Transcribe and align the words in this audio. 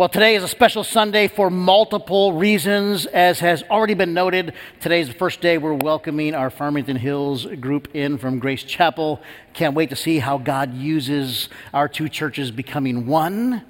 Well, 0.00 0.08
today 0.08 0.34
is 0.34 0.42
a 0.42 0.48
special 0.48 0.82
Sunday 0.82 1.28
for 1.28 1.50
multiple 1.50 2.32
reasons. 2.32 3.04
As 3.04 3.40
has 3.40 3.62
already 3.64 3.92
been 3.92 4.14
noted, 4.14 4.54
today 4.80 5.02
is 5.02 5.08
the 5.08 5.14
first 5.14 5.42
day 5.42 5.58
we're 5.58 5.74
welcoming 5.74 6.34
our 6.34 6.48
Farmington 6.48 6.96
Hills 6.96 7.44
group 7.44 7.94
in 7.94 8.16
from 8.16 8.38
Grace 8.38 8.62
Chapel. 8.62 9.20
Can't 9.52 9.74
wait 9.74 9.90
to 9.90 9.96
see 9.96 10.18
how 10.18 10.38
God 10.38 10.72
uses 10.72 11.50
our 11.74 11.86
two 11.86 12.08
churches 12.08 12.50
becoming 12.50 13.06
one. 13.06 13.60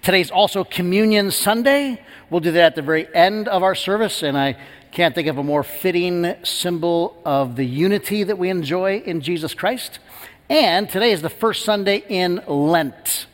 Today's 0.00 0.30
also 0.30 0.62
Communion 0.62 1.32
Sunday. 1.32 2.00
We'll 2.30 2.38
do 2.38 2.52
that 2.52 2.66
at 2.66 2.74
the 2.76 2.82
very 2.82 3.12
end 3.12 3.48
of 3.48 3.64
our 3.64 3.74
service, 3.74 4.22
and 4.22 4.38
I 4.38 4.58
can't 4.92 5.12
think 5.12 5.26
of 5.26 5.38
a 5.38 5.42
more 5.42 5.64
fitting 5.64 6.36
symbol 6.44 7.20
of 7.24 7.56
the 7.56 7.66
unity 7.66 8.22
that 8.22 8.38
we 8.38 8.48
enjoy 8.48 8.98
in 8.98 9.22
Jesus 9.22 9.54
Christ. 9.54 9.98
And 10.48 10.88
today 10.88 11.10
is 11.10 11.20
the 11.20 11.28
first 11.28 11.64
Sunday 11.64 12.04
in 12.08 12.44
Lent. 12.46 13.26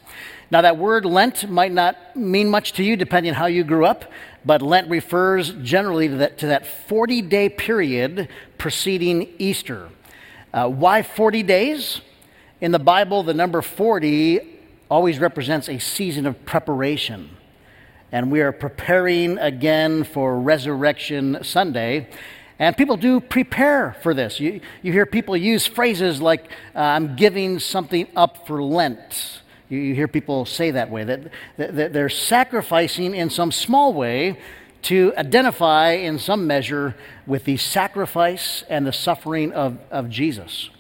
Now, 0.51 0.61
that 0.61 0.79
word 0.79 1.05
Lent 1.05 1.49
might 1.51 1.73
not 1.73 2.17
mean 2.17 2.49
much 2.49 2.73
to 2.75 2.85
you 2.85 2.97
depending 2.97 3.33
on 3.33 3.37
how 3.37 3.47
you 3.47 3.65
grew 3.65 3.85
up, 3.85 4.05
but 4.45 4.63
Lent 4.63 4.89
refers 4.89 5.53
generally 5.55 6.09
to 6.09 6.17
that, 6.19 6.39
to 6.39 6.47
that 6.47 6.67
40 6.67 7.23
day 7.23 7.49
period 7.49 8.29
preceding 8.59 9.29
Easter. 9.39 9.89
Uh, 10.55 10.69
why 10.69 11.03
40 11.03 11.43
days? 11.43 12.01
In 12.61 12.71
the 12.71 12.79
Bible, 12.79 13.23
the 13.23 13.35
number 13.35 13.61
40 13.61 14.41
always 14.89 15.19
represents 15.19 15.69
a 15.69 15.79
season 15.79 16.27
of 16.27 16.45
preparation. 16.47 17.37
And 18.13 18.31
we 18.31 18.41
are 18.41 18.53
preparing 18.53 19.37
again 19.39 20.05
for 20.05 20.41
Resurrection 20.41 21.43
Sunday. 21.43 22.09
And 22.59 22.77
people 22.77 22.97
do 22.97 23.21
prepare 23.21 23.97
for 24.03 24.15
this. 24.15 24.41
You, 24.41 24.61
you 24.81 24.93
hear 24.93 25.05
people 25.05 25.37
use 25.37 25.67
phrases 25.67 26.23
like, 26.23 26.51
uh, 26.75 26.79
I'm 26.79 27.17
giving 27.17 27.59
something 27.59 28.07
up 28.15 28.47
for 28.47 28.63
Lent. 28.63 29.43
You, 29.69 29.79
you 29.79 29.95
hear 29.95 30.09
people 30.09 30.45
say 30.45 30.71
that 30.73 30.91
way, 30.91 31.05
that, 31.05 31.31
that, 31.57 31.93
they're 31.93 32.09
sacrificing 32.09 33.15
in 33.15 33.31
some 33.31 33.51
small 33.51 33.93
way 33.93 34.39
to 34.83 35.13
identify 35.17 35.93
in 35.93 36.19
some 36.19 36.47
measure 36.47 36.95
with 37.27 37.45
the 37.45 37.57
sacrifice 37.57 38.63
and 38.69 38.87
the 38.87 38.93
suffering 38.93 39.53
of, 39.53 39.79
of 39.91 40.09
Jesus. 40.09 40.71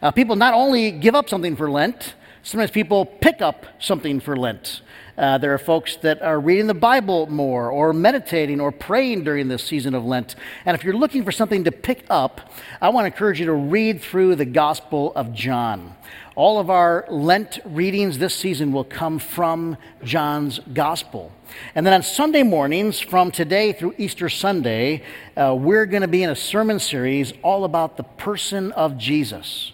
Uh, 0.00 0.10
people 0.10 0.36
not 0.36 0.54
only 0.54 0.92
give 0.92 1.14
up 1.14 1.28
something 1.28 1.56
for 1.56 1.70
Lent, 1.70 2.14
sometimes 2.42 2.70
people 2.70 3.04
pick 3.04 3.42
up 3.42 3.66
something 3.80 4.20
for 4.20 4.36
Lent. 4.36 4.82
Uh, 5.18 5.38
there 5.38 5.54
are 5.54 5.58
folks 5.58 5.96
that 5.96 6.20
are 6.20 6.38
reading 6.38 6.66
the 6.66 6.74
Bible 6.74 7.26
more 7.26 7.70
or 7.70 7.94
meditating 7.94 8.60
or 8.60 8.70
praying 8.70 9.24
during 9.24 9.48
this 9.48 9.64
season 9.64 9.94
of 9.94 10.04
Lent. 10.04 10.36
And 10.66 10.76
if 10.76 10.84
you're 10.84 10.94
looking 10.94 11.24
for 11.24 11.32
something 11.32 11.64
to 11.64 11.72
pick 11.72 12.04
up, 12.10 12.52
I 12.82 12.90
want 12.90 13.04
to 13.04 13.06
encourage 13.06 13.40
you 13.40 13.46
to 13.46 13.54
read 13.54 14.02
through 14.02 14.36
the 14.36 14.44
Gospel 14.44 15.12
of 15.16 15.32
John. 15.32 15.96
All 16.36 16.58
of 16.58 16.68
our 16.68 17.06
Lent 17.08 17.60
readings 17.64 18.18
this 18.18 18.34
season 18.34 18.70
will 18.70 18.84
come 18.84 19.18
from 19.18 19.78
John's 20.04 20.58
Gospel. 20.74 21.32
And 21.74 21.86
then 21.86 21.94
on 21.94 22.02
Sunday 22.02 22.42
mornings, 22.42 23.00
from 23.00 23.30
today 23.30 23.72
through 23.72 23.94
Easter 23.96 24.28
Sunday, 24.28 25.02
uh, 25.34 25.56
we're 25.58 25.86
going 25.86 26.02
to 26.02 26.08
be 26.08 26.22
in 26.22 26.28
a 26.28 26.36
sermon 26.36 26.78
series 26.78 27.32
all 27.42 27.64
about 27.64 27.96
the 27.96 28.02
person 28.02 28.70
of 28.72 28.98
Jesus. 28.98 29.72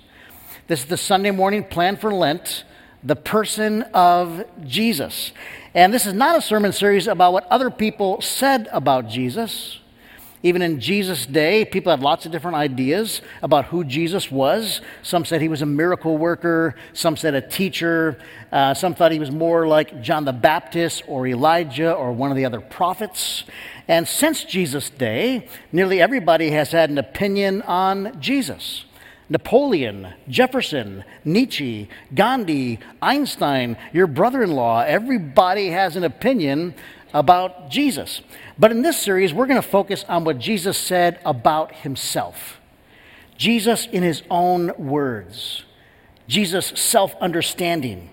This 0.68 0.84
is 0.84 0.86
the 0.86 0.96
Sunday 0.96 1.32
morning 1.32 1.64
plan 1.64 1.96
for 1.96 2.14
Lent 2.14 2.62
the 3.02 3.16
person 3.16 3.82
of 3.92 4.44
Jesus. 4.64 5.32
And 5.74 5.92
this 5.92 6.06
is 6.06 6.14
not 6.14 6.38
a 6.38 6.40
sermon 6.40 6.70
series 6.72 7.08
about 7.08 7.32
what 7.32 7.44
other 7.48 7.70
people 7.70 8.20
said 8.20 8.68
about 8.70 9.08
Jesus. 9.08 9.80
Even 10.44 10.60
in 10.60 10.80
Jesus' 10.80 11.24
day, 11.24 11.64
people 11.64 11.90
had 11.92 12.00
lots 12.00 12.26
of 12.26 12.32
different 12.32 12.56
ideas 12.56 13.22
about 13.42 13.66
who 13.66 13.84
Jesus 13.84 14.30
was. 14.30 14.80
Some 15.02 15.24
said 15.24 15.40
he 15.40 15.48
was 15.48 15.62
a 15.62 15.66
miracle 15.66 16.18
worker, 16.18 16.74
some 16.92 17.16
said 17.16 17.34
a 17.34 17.40
teacher, 17.40 18.18
uh, 18.50 18.74
some 18.74 18.94
thought 18.94 19.12
he 19.12 19.20
was 19.20 19.30
more 19.30 19.68
like 19.68 20.02
John 20.02 20.24
the 20.24 20.32
Baptist 20.32 21.04
or 21.06 21.28
Elijah 21.28 21.92
or 21.92 22.12
one 22.12 22.32
of 22.32 22.36
the 22.36 22.44
other 22.44 22.60
prophets. 22.60 23.44
And 23.86 24.06
since 24.08 24.42
Jesus' 24.42 24.90
day, 24.90 25.46
nearly 25.70 26.00
everybody 26.00 26.50
has 26.50 26.72
had 26.72 26.90
an 26.90 26.98
opinion 26.98 27.62
on 27.62 28.20
Jesus. 28.20 28.84
Napoleon, 29.28 30.12
Jefferson, 30.28 31.04
Nietzsche, 31.24 31.88
Gandhi, 32.14 32.80
Einstein, 33.00 33.78
your 33.92 34.06
brother 34.06 34.42
in 34.42 34.50
law, 34.52 34.82
everybody 34.82 35.68
has 35.68 35.96
an 35.96 36.04
opinion 36.04 36.74
about 37.12 37.70
Jesus. 37.70 38.20
But 38.58 38.70
in 38.70 38.82
this 38.82 38.98
series, 38.98 39.32
we're 39.32 39.46
going 39.46 39.60
to 39.60 39.68
focus 39.68 40.04
on 40.08 40.24
what 40.24 40.38
Jesus 40.38 40.78
said 40.78 41.20
about 41.24 41.74
himself. 41.76 42.58
Jesus 43.36 43.86
in 43.86 44.02
his 44.02 44.22
own 44.30 44.72
words, 44.78 45.64
Jesus' 46.28 46.72
self 46.80 47.14
understanding. 47.20 48.10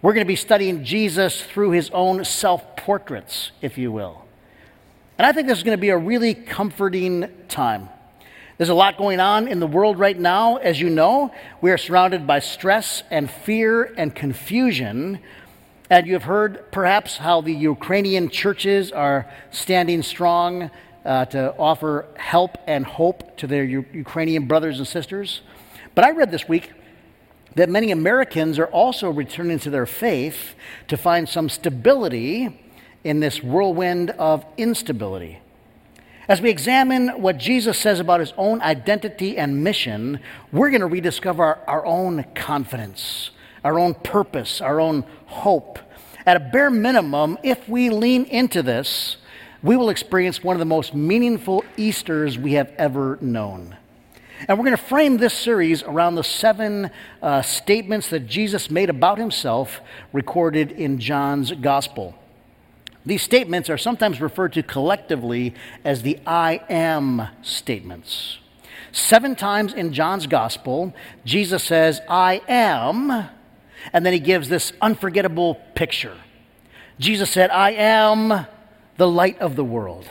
We're 0.00 0.12
going 0.12 0.24
to 0.24 0.28
be 0.28 0.36
studying 0.36 0.84
Jesus 0.84 1.42
through 1.42 1.72
his 1.72 1.90
own 1.90 2.24
self 2.24 2.76
portraits, 2.76 3.50
if 3.60 3.76
you 3.76 3.90
will. 3.90 4.24
And 5.18 5.26
I 5.26 5.32
think 5.32 5.48
this 5.48 5.58
is 5.58 5.64
going 5.64 5.76
to 5.76 5.80
be 5.80 5.88
a 5.88 5.98
really 5.98 6.34
comforting 6.34 7.28
time. 7.48 7.88
There's 8.56 8.68
a 8.68 8.74
lot 8.74 8.96
going 8.96 9.20
on 9.20 9.48
in 9.48 9.60
the 9.60 9.66
world 9.66 9.98
right 9.98 10.18
now. 10.18 10.56
As 10.56 10.80
you 10.80 10.90
know, 10.90 11.32
we 11.60 11.70
are 11.72 11.78
surrounded 11.78 12.26
by 12.26 12.38
stress 12.38 13.02
and 13.10 13.28
fear 13.30 13.92
and 13.96 14.14
confusion. 14.14 15.18
And 15.90 16.06
you 16.06 16.12
have 16.12 16.24
heard 16.24 16.70
perhaps 16.70 17.16
how 17.16 17.40
the 17.40 17.52
Ukrainian 17.52 18.28
churches 18.28 18.92
are 18.92 19.30
standing 19.50 20.02
strong 20.02 20.70
uh, 21.04 21.24
to 21.26 21.54
offer 21.56 22.06
help 22.16 22.58
and 22.66 22.84
hope 22.84 23.36
to 23.38 23.46
their 23.46 23.64
U- 23.64 23.86
Ukrainian 23.92 24.46
brothers 24.46 24.78
and 24.78 24.86
sisters. 24.86 25.40
But 25.94 26.04
I 26.04 26.10
read 26.10 26.30
this 26.30 26.48
week 26.48 26.72
that 27.54 27.68
many 27.68 27.90
Americans 27.90 28.58
are 28.58 28.66
also 28.66 29.10
returning 29.10 29.58
to 29.60 29.70
their 29.70 29.86
faith 29.86 30.54
to 30.88 30.96
find 30.96 31.28
some 31.28 31.48
stability 31.48 32.60
in 33.04 33.20
this 33.20 33.42
whirlwind 33.42 34.10
of 34.10 34.44
instability. 34.56 35.40
As 36.28 36.42
we 36.42 36.50
examine 36.50 37.08
what 37.22 37.38
Jesus 37.38 37.78
says 37.78 38.00
about 38.00 38.20
his 38.20 38.34
own 38.36 38.60
identity 38.60 39.38
and 39.38 39.64
mission, 39.64 40.20
we're 40.52 40.68
going 40.68 40.82
to 40.82 40.86
rediscover 40.86 41.42
our, 41.42 41.58
our, 41.66 41.86
own 41.86 42.24
confidence, 42.34 43.30
our 43.64 43.78
own 43.78 43.94
purpose, 43.94 44.60
our 44.60 44.80
own 44.80 45.04
hope. 45.26 45.78
At 46.26 46.36
a 46.36 46.40
bare 46.40 46.70
minimum, 46.70 47.38
if 47.42 47.68
we 47.68 47.90
lean 47.90 48.24
into 48.24 48.62
this, 48.62 49.16
we 49.62 49.76
will 49.76 49.90
experience 49.90 50.42
one 50.42 50.54
of 50.54 50.60
the 50.60 50.66
most 50.66 50.94
meaningful 50.94 51.64
Easters 51.76 52.38
we 52.38 52.52
have 52.52 52.70
ever 52.78 53.18
known. 53.20 53.76
And 54.46 54.56
we're 54.56 54.64
going 54.64 54.76
to 54.76 54.82
frame 54.82 55.16
this 55.16 55.34
series 55.34 55.82
around 55.82 56.14
the 56.14 56.22
seven 56.22 56.90
uh, 57.20 57.42
statements 57.42 58.10
that 58.10 58.26
Jesus 58.26 58.70
made 58.70 58.88
about 58.88 59.18
himself 59.18 59.80
recorded 60.12 60.70
in 60.70 61.00
John's 61.00 61.50
gospel. 61.50 62.14
These 63.04 63.22
statements 63.22 63.68
are 63.68 63.78
sometimes 63.78 64.20
referred 64.20 64.52
to 64.52 64.62
collectively 64.62 65.54
as 65.84 66.02
the 66.02 66.20
I 66.26 66.60
am 66.68 67.26
statements. 67.42 68.38
Seven 68.92 69.34
times 69.34 69.74
in 69.74 69.92
John's 69.92 70.26
gospel, 70.26 70.94
Jesus 71.24 71.64
says, 71.64 72.00
I 72.08 72.42
am, 72.48 73.28
and 73.92 74.04
then 74.04 74.12
he 74.12 74.18
gives 74.18 74.48
this 74.48 74.72
unforgettable 74.80 75.56
picture. 75.74 76.16
Jesus 76.98 77.30
said, 77.30 77.50
I 77.50 77.70
am 77.72 78.46
the 78.96 79.08
light 79.08 79.38
of 79.38 79.56
the 79.56 79.64
world. 79.64 80.08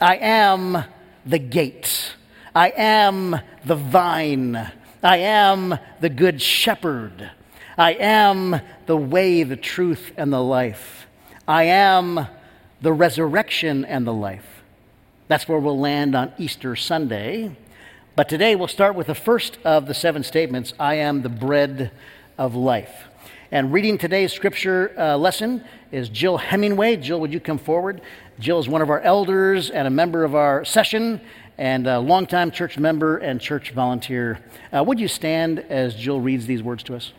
I 0.00 0.16
am 0.16 0.84
the 1.24 1.38
gate. 1.38 2.14
I 2.54 2.72
am 2.76 3.36
the 3.64 3.76
vine. 3.76 4.72
I 5.02 5.18
am 5.18 5.78
the 6.00 6.08
good 6.08 6.40
shepherd. 6.40 7.30
I 7.76 7.92
am 7.92 8.60
the 8.86 8.96
way, 8.96 9.42
the 9.42 9.56
truth, 9.56 10.12
and 10.16 10.32
the 10.32 10.42
life. 10.42 11.06
I 11.46 11.64
am 11.64 12.26
the 12.80 12.92
resurrection 12.92 13.84
and 13.84 14.06
the 14.06 14.14
life. 14.14 14.62
That's 15.28 15.48
where 15.48 15.58
we'll 15.58 15.78
land 15.78 16.14
on 16.14 16.32
Easter 16.38 16.76
Sunday. 16.76 17.56
But 18.14 18.28
today 18.28 18.56
we'll 18.56 18.68
start 18.68 18.94
with 18.94 19.08
the 19.08 19.14
first 19.14 19.58
of 19.64 19.86
the 19.86 19.94
seven 19.94 20.22
statements 20.22 20.72
I 20.80 20.94
am 20.94 21.22
the 21.22 21.28
bread 21.28 21.90
of 22.38 22.54
life. 22.54 23.04
And 23.50 23.72
reading 23.72 23.96
today's 23.96 24.32
scripture 24.32 24.92
uh, 24.98 25.16
lesson 25.16 25.64
is 25.92 26.08
Jill 26.08 26.36
Hemingway. 26.36 26.96
Jill, 26.96 27.20
would 27.20 27.32
you 27.32 27.40
come 27.40 27.58
forward? 27.58 28.00
Jill 28.38 28.58
is 28.58 28.68
one 28.68 28.82
of 28.82 28.90
our 28.90 29.00
elders 29.00 29.70
and 29.70 29.86
a 29.86 29.90
member 29.90 30.24
of 30.24 30.34
our 30.34 30.64
session 30.64 31.20
and 31.56 31.86
a 31.86 31.98
longtime 31.98 32.50
church 32.50 32.78
member 32.78 33.16
and 33.16 33.40
church 33.40 33.70
volunteer. 33.70 34.40
Uh, 34.72 34.84
would 34.84 35.00
you 35.00 35.08
stand 35.08 35.60
as 35.60 35.94
Jill 35.94 36.20
reads 36.20 36.46
these 36.46 36.62
words 36.62 36.82
to 36.84 36.96
us? 36.96 37.12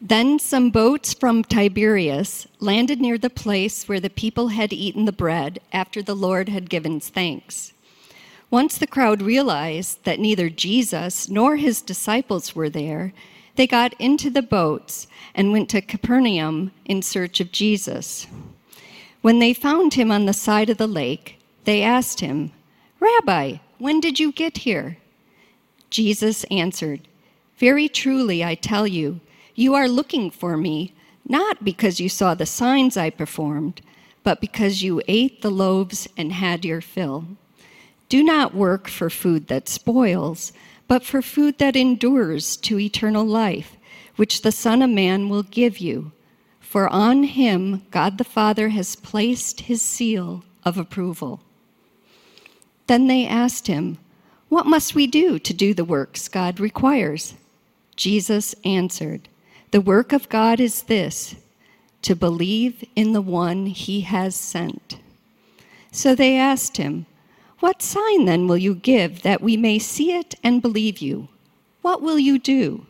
Then 0.00 0.38
some 0.38 0.70
boats 0.70 1.14
from 1.14 1.44
Tiberias 1.44 2.46
landed 2.58 3.00
near 3.00 3.18
the 3.18 3.30
place 3.30 3.88
where 3.88 4.00
the 4.00 4.10
people 4.10 4.48
had 4.48 4.72
eaten 4.72 5.04
the 5.04 5.12
bread 5.12 5.60
after 5.72 6.02
the 6.02 6.14
Lord 6.14 6.48
had 6.48 6.70
given 6.70 7.00
thanks. 7.00 7.73
Once 8.54 8.78
the 8.78 8.86
crowd 8.86 9.20
realized 9.20 10.04
that 10.04 10.20
neither 10.20 10.48
Jesus 10.48 11.28
nor 11.28 11.56
his 11.56 11.82
disciples 11.82 12.54
were 12.54 12.70
there, 12.70 13.12
they 13.56 13.66
got 13.66 13.92
into 13.98 14.30
the 14.30 14.42
boats 14.42 15.08
and 15.34 15.50
went 15.50 15.68
to 15.68 15.80
Capernaum 15.80 16.70
in 16.84 17.02
search 17.02 17.40
of 17.40 17.50
Jesus. 17.50 18.28
When 19.22 19.40
they 19.40 19.54
found 19.54 19.94
him 19.94 20.12
on 20.12 20.26
the 20.26 20.32
side 20.32 20.70
of 20.70 20.78
the 20.78 20.86
lake, 20.86 21.40
they 21.64 21.82
asked 21.82 22.20
him, 22.20 22.52
Rabbi, 23.00 23.56
when 23.78 23.98
did 23.98 24.20
you 24.20 24.30
get 24.30 24.58
here? 24.58 24.98
Jesus 25.90 26.44
answered, 26.44 27.08
Very 27.58 27.88
truly, 27.88 28.44
I 28.44 28.54
tell 28.54 28.86
you, 28.86 29.18
You 29.56 29.74
are 29.74 29.88
looking 29.88 30.30
for 30.30 30.56
me, 30.56 30.94
not 31.26 31.64
because 31.64 31.98
you 31.98 32.08
saw 32.08 32.36
the 32.36 32.46
signs 32.46 32.96
I 32.96 33.10
performed, 33.10 33.80
but 34.22 34.40
because 34.40 34.84
you 34.84 35.02
ate 35.08 35.42
the 35.42 35.50
loaves 35.50 36.06
and 36.16 36.30
had 36.30 36.64
your 36.64 36.80
fill. 36.80 37.26
Do 38.14 38.22
not 38.22 38.54
work 38.54 38.86
for 38.86 39.10
food 39.10 39.48
that 39.48 39.68
spoils, 39.68 40.52
but 40.86 41.02
for 41.02 41.20
food 41.20 41.58
that 41.58 41.74
endures 41.74 42.56
to 42.58 42.78
eternal 42.78 43.26
life, 43.26 43.76
which 44.14 44.42
the 44.42 44.52
Son 44.52 44.82
of 44.82 44.90
Man 44.90 45.28
will 45.28 45.42
give 45.42 45.78
you. 45.78 46.12
For 46.60 46.88
on 46.88 47.24
him 47.24 47.82
God 47.90 48.18
the 48.18 48.22
Father 48.22 48.68
has 48.68 48.94
placed 48.94 49.62
his 49.62 49.82
seal 49.82 50.44
of 50.64 50.78
approval. 50.78 51.40
Then 52.86 53.08
they 53.08 53.26
asked 53.26 53.66
him, 53.66 53.98
What 54.48 54.66
must 54.66 54.94
we 54.94 55.08
do 55.08 55.40
to 55.40 55.52
do 55.52 55.74
the 55.74 55.84
works 55.84 56.28
God 56.28 56.60
requires? 56.60 57.34
Jesus 57.96 58.54
answered, 58.64 59.28
The 59.72 59.80
work 59.80 60.12
of 60.12 60.28
God 60.28 60.60
is 60.60 60.84
this 60.84 61.34
to 62.02 62.14
believe 62.14 62.84
in 62.94 63.12
the 63.12 63.20
one 63.20 63.66
he 63.66 64.02
has 64.02 64.36
sent. 64.36 65.00
So 65.90 66.14
they 66.14 66.38
asked 66.38 66.76
him, 66.76 67.06
What 67.64 67.80
sign 67.80 68.26
then 68.26 68.46
will 68.46 68.58
you 68.58 68.74
give 68.74 69.22
that 69.22 69.40
we 69.40 69.56
may 69.56 69.78
see 69.78 70.12
it 70.12 70.34
and 70.44 70.60
believe 70.60 70.98
you? 70.98 71.28
What 71.80 72.02
will 72.02 72.18
you 72.18 72.38
do? 72.38 72.84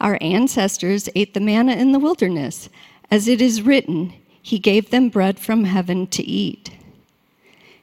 Our 0.00 0.18
ancestors 0.20 1.08
ate 1.14 1.34
the 1.34 1.40
manna 1.40 1.76
in 1.76 1.92
the 1.92 2.00
wilderness. 2.00 2.68
As 3.12 3.28
it 3.28 3.40
is 3.40 3.62
written, 3.62 4.12
He 4.42 4.58
gave 4.58 4.90
them 4.90 5.08
bread 5.08 5.38
from 5.38 5.62
heaven 5.62 6.08
to 6.08 6.22
eat. 6.24 6.72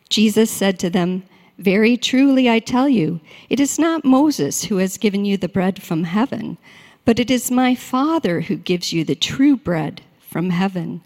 Jesus 0.10 0.52
said 0.52 0.78
to 0.80 0.90
them, 0.90 1.24
Very 1.58 1.96
truly 1.96 2.50
I 2.50 2.60
tell 2.60 2.90
you, 2.90 3.22
it 3.48 3.62
is 3.62 3.80
not 3.80 4.04
Moses 4.04 4.66
who 4.66 4.76
has 4.76 4.98
given 4.98 5.24
you 5.24 5.38
the 5.38 5.48
bread 5.48 5.82
from 5.82 6.04
heaven, 6.04 6.58
but 7.06 7.22
it 7.22 7.32
is 7.32 7.50
my 7.50 7.76
Father 7.76 8.42
who 8.42 8.58
gives 8.58 8.92
you 8.92 9.06
the 9.06 9.16
true 9.16 9.56
bread 9.56 10.02
from 10.20 10.50
heaven. 10.50 11.00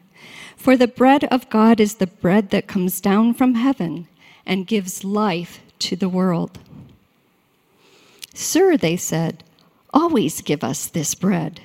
For 0.57 0.75
the 0.75 0.87
bread 0.87 1.25
of 1.25 1.51
God 1.51 1.79
is 1.79 1.97
the 1.97 2.07
bread 2.07 2.49
that 2.49 2.65
comes 2.65 2.99
down 2.99 3.35
from 3.35 3.53
heaven 3.53 4.07
and 4.45 4.67
gives 4.67 5.03
life 5.03 5.59
to 5.79 5.95
the 5.95 6.09
world. 6.09 6.59
Sir, 8.33 8.77
they 8.77 8.97
said, 8.97 9.43
always 9.93 10.41
give 10.41 10.63
us 10.63 10.87
this 10.87 11.13
bread. 11.15 11.61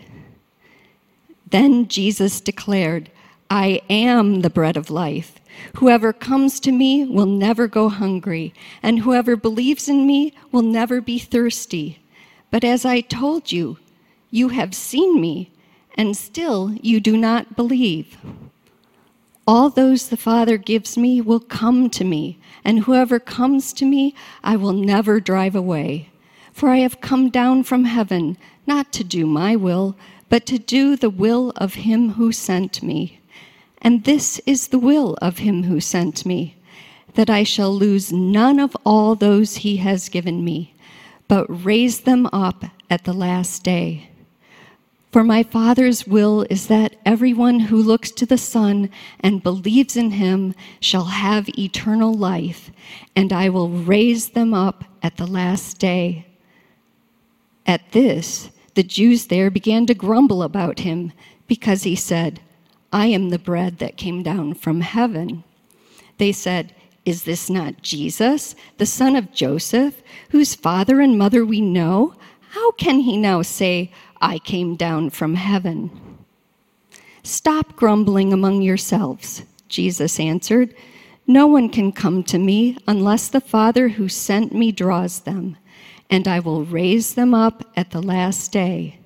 Then 1.50 1.88
Jesus 1.88 2.40
declared, 2.40 3.10
I 3.50 3.80
am 3.88 4.42
the 4.42 4.50
bread 4.50 4.76
of 4.76 4.90
life. 4.90 5.40
Whoever 5.76 6.12
comes 6.12 6.60
to 6.60 6.72
me 6.72 7.04
will 7.04 7.26
never 7.26 7.66
go 7.66 7.88
hungry, 7.88 8.52
and 8.82 9.00
whoever 9.00 9.34
believes 9.34 9.88
in 9.88 10.06
me 10.06 10.34
will 10.52 10.62
never 10.62 11.00
be 11.00 11.18
thirsty. 11.18 12.00
But 12.50 12.64
as 12.64 12.84
I 12.84 13.00
told 13.00 13.50
you, 13.50 13.78
you 14.30 14.50
have 14.50 14.74
seen 14.74 15.20
me 15.20 15.50
and 15.96 16.16
still 16.16 16.74
you 16.80 17.00
do 17.00 17.16
not 17.16 17.56
believe. 17.56 18.16
All 19.48 19.70
those 19.70 20.08
the 20.08 20.18
Father 20.18 20.58
gives 20.58 20.98
me 20.98 21.22
will 21.22 21.40
come 21.40 21.88
to 21.88 22.04
me, 22.04 22.38
and 22.66 22.80
whoever 22.80 23.18
comes 23.18 23.72
to 23.72 23.86
me 23.86 24.14
I 24.44 24.56
will 24.56 24.74
never 24.74 25.20
drive 25.20 25.54
away. 25.54 26.10
For 26.52 26.68
I 26.68 26.80
have 26.80 27.00
come 27.00 27.30
down 27.30 27.62
from 27.62 27.86
heaven 27.86 28.36
not 28.66 28.92
to 28.92 29.04
do 29.04 29.24
my 29.24 29.56
will, 29.56 29.96
but 30.28 30.44
to 30.48 30.58
do 30.58 30.96
the 30.96 31.08
will 31.08 31.54
of 31.56 31.76
him 31.76 32.10
who 32.10 32.30
sent 32.30 32.82
me. 32.82 33.20
And 33.80 34.04
this 34.04 34.38
is 34.44 34.68
the 34.68 34.78
will 34.78 35.16
of 35.22 35.38
him 35.38 35.62
who 35.62 35.80
sent 35.80 36.26
me, 36.26 36.56
that 37.14 37.30
I 37.30 37.42
shall 37.42 37.74
lose 37.74 38.12
none 38.12 38.58
of 38.60 38.76
all 38.84 39.14
those 39.14 39.56
he 39.56 39.78
has 39.78 40.10
given 40.10 40.44
me, 40.44 40.74
but 41.26 41.46
raise 41.64 42.00
them 42.00 42.28
up 42.34 42.66
at 42.90 43.04
the 43.04 43.14
last 43.14 43.64
day. 43.64 44.10
For 45.18 45.24
my 45.24 45.42
Father's 45.42 46.06
will 46.06 46.46
is 46.48 46.68
that 46.68 46.94
everyone 47.04 47.58
who 47.58 47.82
looks 47.82 48.12
to 48.12 48.24
the 48.24 48.38
Son 48.38 48.88
and 49.18 49.42
believes 49.42 49.96
in 49.96 50.12
him 50.12 50.54
shall 50.78 51.06
have 51.06 51.48
eternal 51.58 52.14
life, 52.14 52.70
and 53.16 53.32
I 53.32 53.48
will 53.48 53.68
raise 53.68 54.28
them 54.28 54.54
up 54.54 54.84
at 55.02 55.16
the 55.16 55.26
last 55.26 55.80
day. 55.80 56.24
At 57.66 57.90
this, 57.90 58.50
the 58.74 58.84
Jews 58.84 59.26
there 59.26 59.50
began 59.50 59.86
to 59.86 59.92
grumble 59.92 60.40
about 60.40 60.78
him 60.78 61.10
because 61.48 61.82
he 61.82 61.96
said, 61.96 62.40
I 62.92 63.06
am 63.06 63.30
the 63.30 63.40
bread 63.40 63.80
that 63.80 63.96
came 63.96 64.22
down 64.22 64.54
from 64.54 64.82
heaven. 64.82 65.42
They 66.18 66.30
said, 66.30 66.72
Is 67.04 67.24
this 67.24 67.50
not 67.50 67.82
Jesus, 67.82 68.54
the 68.76 68.86
son 68.86 69.16
of 69.16 69.32
Joseph, 69.32 70.00
whose 70.30 70.54
father 70.54 71.00
and 71.00 71.18
mother 71.18 71.44
we 71.44 71.60
know? 71.60 72.14
How 72.50 72.70
can 72.72 73.00
he 73.00 73.16
now 73.16 73.42
say, 73.42 73.92
I 74.20 74.38
came 74.38 74.76
down 74.76 75.10
from 75.10 75.34
heaven. 75.34 75.90
Stop 77.22 77.76
grumbling 77.76 78.32
among 78.32 78.62
yourselves, 78.62 79.42
Jesus 79.68 80.18
answered. 80.18 80.74
No 81.26 81.46
one 81.46 81.68
can 81.68 81.92
come 81.92 82.22
to 82.24 82.38
me 82.38 82.78
unless 82.86 83.28
the 83.28 83.40
Father 83.40 83.88
who 83.90 84.08
sent 84.08 84.54
me 84.54 84.72
draws 84.72 85.20
them, 85.20 85.56
and 86.08 86.26
I 86.26 86.40
will 86.40 86.64
raise 86.64 87.14
them 87.14 87.34
up 87.34 87.64
at 87.76 87.90
the 87.90 88.00
last 88.00 88.50
day. 88.50 88.98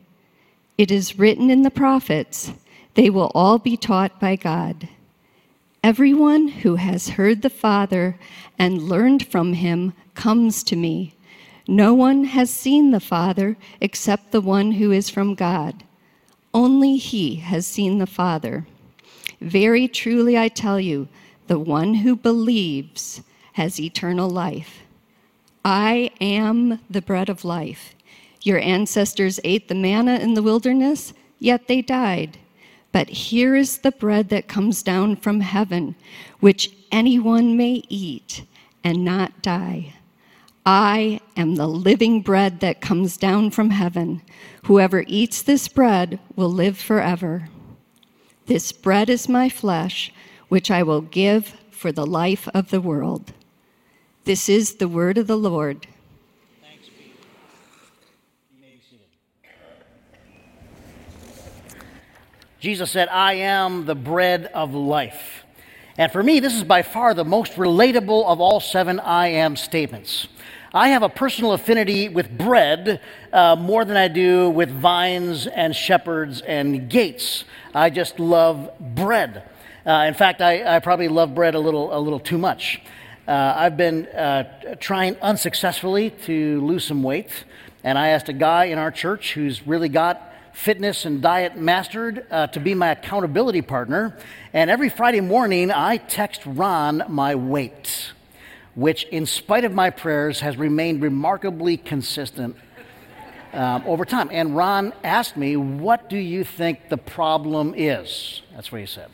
It 0.78 0.90
is 0.90 1.18
written 1.18 1.50
in 1.50 1.62
the 1.62 1.70
prophets, 1.70 2.52
they 2.94 3.10
will 3.10 3.32
all 3.34 3.58
be 3.58 3.76
taught 3.76 4.20
by 4.20 4.36
God. 4.36 4.88
Everyone 5.82 6.46
who 6.46 6.76
has 6.76 7.10
heard 7.10 7.42
the 7.42 7.50
Father 7.50 8.16
and 8.58 8.82
learned 8.82 9.26
from 9.26 9.54
him 9.54 9.94
comes 10.14 10.62
to 10.64 10.76
me. 10.76 11.14
No 11.68 11.94
one 11.94 12.24
has 12.24 12.50
seen 12.50 12.90
the 12.90 13.00
Father 13.00 13.56
except 13.80 14.32
the 14.32 14.40
one 14.40 14.72
who 14.72 14.90
is 14.90 15.08
from 15.08 15.34
God. 15.34 15.84
Only 16.52 16.96
he 16.96 17.36
has 17.36 17.66
seen 17.66 17.98
the 17.98 18.06
Father. 18.06 18.66
Very 19.40 19.88
truly 19.88 20.36
I 20.36 20.48
tell 20.48 20.78
you, 20.78 21.08
the 21.46 21.58
one 21.58 21.94
who 21.94 22.16
believes 22.16 23.22
has 23.54 23.80
eternal 23.80 24.28
life. 24.28 24.82
I 25.64 26.10
am 26.20 26.80
the 26.90 27.02
bread 27.02 27.28
of 27.28 27.44
life. 27.44 27.94
Your 28.42 28.58
ancestors 28.58 29.38
ate 29.44 29.68
the 29.68 29.74
manna 29.74 30.16
in 30.16 30.34
the 30.34 30.42
wilderness, 30.42 31.12
yet 31.38 31.68
they 31.68 31.82
died. 31.82 32.38
But 32.90 33.08
here 33.08 33.54
is 33.54 33.78
the 33.78 33.92
bread 33.92 34.28
that 34.30 34.48
comes 34.48 34.82
down 34.82 35.16
from 35.16 35.40
heaven, 35.40 35.94
which 36.40 36.72
anyone 36.90 37.56
may 37.56 37.82
eat 37.88 38.44
and 38.84 39.04
not 39.04 39.42
die. 39.42 39.94
I 40.64 41.20
am 41.36 41.56
the 41.56 41.66
living 41.66 42.22
bread 42.22 42.60
that 42.60 42.80
comes 42.80 43.16
down 43.16 43.50
from 43.50 43.70
heaven. 43.70 44.22
Whoever 44.64 45.04
eats 45.08 45.42
this 45.42 45.66
bread 45.66 46.20
will 46.36 46.50
live 46.50 46.78
forever. 46.78 47.48
This 48.46 48.70
bread 48.70 49.10
is 49.10 49.28
my 49.28 49.48
flesh, 49.48 50.12
which 50.48 50.70
I 50.70 50.82
will 50.84 51.00
give 51.00 51.56
for 51.70 51.90
the 51.90 52.06
life 52.06 52.48
of 52.54 52.70
the 52.70 52.80
world. 52.80 53.32
This 54.24 54.48
is 54.48 54.76
the 54.76 54.86
word 54.86 55.18
of 55.18 55.26
the 55.26 55.36
Lord. 55.36 55.88
Jesus 62.60 62.92
said, 62.92 63.08
I 63.08 63.34
am 63.34 63.86
the 63.86 63.96
bread 63.96 64.46
of 64.54 64.72
life. 64.72 65.42
And 65.98 66.10
for 66.10 66.22
me, 66.22 66.40
this 66.40 66.54
is 66.54 66.64
by 66.64 66.80
far 66.80 67.12
the 67.12 67.24
most 67.24 67.52
relatable 67.52 68.24
of 68.24 68.40
all 68.40 68.60
seven 68.60 68.98
I 68.98 69.28
am 69.28 69.56
statements. 69.56 70.26
I 70.72 70.88
have 70.88 71.02
a 71.02 71.10
personal 71.10 71.52
affinity 71.52 72.08
with 72.08 72.30
bread 72.30 72.98
uh, 73.30 73.56
more 73.56 73.84
than 73.84 73.98
I 73.98 74.08
do 74.08 74.48
with 74.48 74.70
vines 74.70 75.46
and 75.46 75.76
shepherds 75.76 76.40
and 76.40 76.88
gates. 76.88 77.44
I 77.74 77.90
just 77.90 78.18
love 78.18 78.70
bread. 78.80 79.42
Uh, 79.84 80.04
in 80.08 80.14
fact, 80.14 80.40
I, 80.40 80.76
I, 80.76 80.78
probably 80.78 81.08
love 81.08 81.34
bread 81.34 81.54
a 81.54 81.58
little, 81.58 81.94
a 81.94 82.00
little 82.00 82.20
too 82.20 82.38
much. 82.38 82.80
Uh, 83.28 83.54
I've 83.54 83.76
been 83.76 84.06
uh, 84.06 84.76
trying 84.80 85.16
unsuccessfully 85.16 86.10
to 86.24 86.64
lose 86.64 86.84
some 86.84 87.02
weight, 87.02 87.44
and 87.84 87.98
I 87.98 88.08
asked 88.08 88.30
a 88.30 88.32
guy 88.32 88.66
in 88.66 88.78
our 88.78 88.90
church 88.90 89.34
who's 89.34 89.66
really 89.66 89.90
got 89.90 90.31
fitness 90.52 91.04
and 91.04 91.22
diet 91.22 91.56
mastered 91.56 92.26
uh, 92.30 92.46
to 92.48 92.60
be 92.60 92.74
my 92.74 92.90
accountability 92.90 93.62
partner. 93.62 94.16
And 94.52 94.70
every 94.70 94.88
Friday 94.88 95.20
morning, 95.20 95.70
I 95.70 95.96
text 95.96 96.42
Ron 96.44 97.04
my 97.08 97.34
weight 97.34 98.12
which, 98.74 99.04
in 99.04 99.26
spite 99.26 99.64
of 99.64 99.72
my 99.72 99.90
prayers, 99.90 100.40
has 100.40 100.56
remained 100.56 101.02
remarkably 101.02 101.76
consistent 101.76 102.56
um, 103.52 103.82
over 103.86 104.04
time. 104.04 104.30
And 104.32 104.56
Ron 104.56 104.92
asked 105.04 105.36
me, 105.36 105.56
What 105.56 106.08
do 106.08 106.16
you 106.16 106.44
think 106.44 106.88
the 106.88 106.96
problem 106.96 107.74
is? 107.76 108.42
That's 108.54 108.72
what 108.72 108.80
he 108.80 108.86
said. 108.86 109.10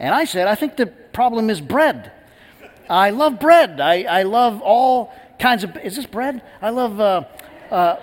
And 0.00 0.14
I 0.14 0.24
said, 0.24 0.48
I 0.48 0.56
think 0.56 0.76
the 0.76 0.86
problem 0.86 1.50
is 1.50 1.60
bread. 1.60 2.10
I 2.90 3.10
love 3.10 3.38
bread. 3.38 3.80
I, 3.80 4.02
I 4.02 4.22
love 4.24 4.60
all 4.60 5.14
kinds 5.38 5.62
of. 5.62 5.76
Is 5.76 5.96
this 5.96 6.06
bread? 6.06 6.42
I 6.60 6.70
love. 6.70 7.00
Uh, 7.00 7.24
uh, 7.70 7.96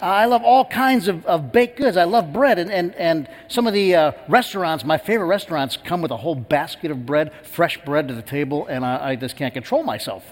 I 0.00 0.26
love 0.26 0.42
all 0.42 0.64
kinds 0.64 1.08
of, 1.08 1.24
of, 1.24 1.52
baked 1.52 1.78
goods. 1.78 1.96
I 1.96 2.04
love 2.04 2.32
bread. 2.32 2.58
And, 2.58 2.70
and, 2.70 2.94
and 2.96 3.28
some 3.48 3.66
of 3.66 3.72
the 3.72 3.94
uh, 3.94 4.12
restaurants, 4.28 4.84
my 4.84 4.98
favorite 4.98 5.26
restaurants, 5.26 5.76
come 5.76 6.02
with 6.02 6.10
a 6.10 6.16
whole 6.16 6.34
basket 6.34 6.90
of 6.90 7.06
bread, 7.06 7.32
fresh 7.44 7.82
bread 7.84 8.08
to 8.08 8.14
the 8.14 8.22
table, 8.22 8.66
and 8.66 8.84
I, 8.84 9.10
I 9.10 9.16
just 9.16 9.36
can't 9.36 9.54
control 9.54 9.82
myself. 9.82 10.24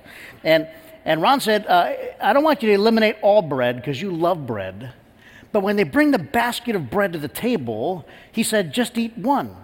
And, 0.43 0.69
and 1.05 1.23
Ron 1.23 1.41
said, 1.41 1.67
uh, 1.67 1.93
I 2.21 2.33
don't 2.33 2.45
want 2.45 2.63
you 2.63 2.69
to 2.69 2.75
eliminate 2.75 3.17
all 3.23 3.43
bread 3.43 3.77
because 3.77 4.01
you 4.03 4.11
love 4.11 4.47
bread, 4.47 4.93
But 5.53 5.61
when 5.61 5.77
they 5.77 5.85
bring 5.85 6.11
the 6.11 6.19
basket 6.19 6.75
of 6.75 6.91
bread 6.91 7.13
to 7.13 7.19
the 7.19 7.29
table, 7.29 8.07
he 8.33 8.43
said, 8.43 8.73
Just 8.73 8.99
eat 8.99 9.17
one. 9.17 9.57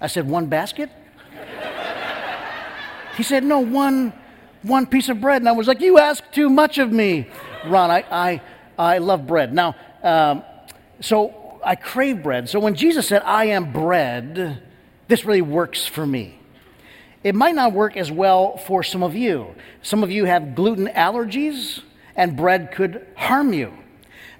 I 0.00 0.06
said, 0.06 0.28
One 0.28 0.46
basket? 0.46 0.90
he 3.16 3.22
said, 3.22 3.44
No, 3.44 3.60
one, 3.60 4.12
one 4.62 4.86
piece 4.86 5.08
of 5.08 5.20
bread. 5.20 5.42
And 5.42 5.48
I 5.48 5.52
was 5.52 5.66
like, 5.66 5.80
You 5.80 5.98
ask 5.98 6.22
too 6.32 6.48
much 6.48 6.78
of 6.78 6.92
me. 6.92 7.28
Ron, 7.68 7.90
I, 7.90 8.04
I, 8.10 8.40
I 8.78 8.98
love 8.98 9.26
bread. 9.26 9.52
Now, 9.52 9.74
um, 10.02 10.42
so 11.00 11.60
I 11.64 11.74
crave 11.74 12.22
bread. 12.22 12.48
So 12.48 12.60
when 12.60 12.74
Jesus 12.74 13.08
said, 13.08 13.22
I 13.24 13.46
am 13.46 13.72
bread, 13.72 14.62
this 15.08 15.24
really 15.24 15.42
works 15.42 15.86
for 15.86 16.06
me. 16.06 16.38
It 17.24 17.34
might 17.34 17.54
not 17.54 17.72
work 17.72 17.96
as 17.96 18.10
well 18.10 18.56
for 18.56 18.82
some 18.82 19.02
of 19.02 19.14
you. 19.16 19.54
Some 19.82 20.02
of 20.02 20.10
you 20.10 20.26
have 20.26 20.54
gluten 20.54 20.86
allergies, 20.86 21.80
and 22.14 22.36
bread 22.36 22.72
could 22.72 23.06
harm 23.16 23.52
you. 23.52 23.72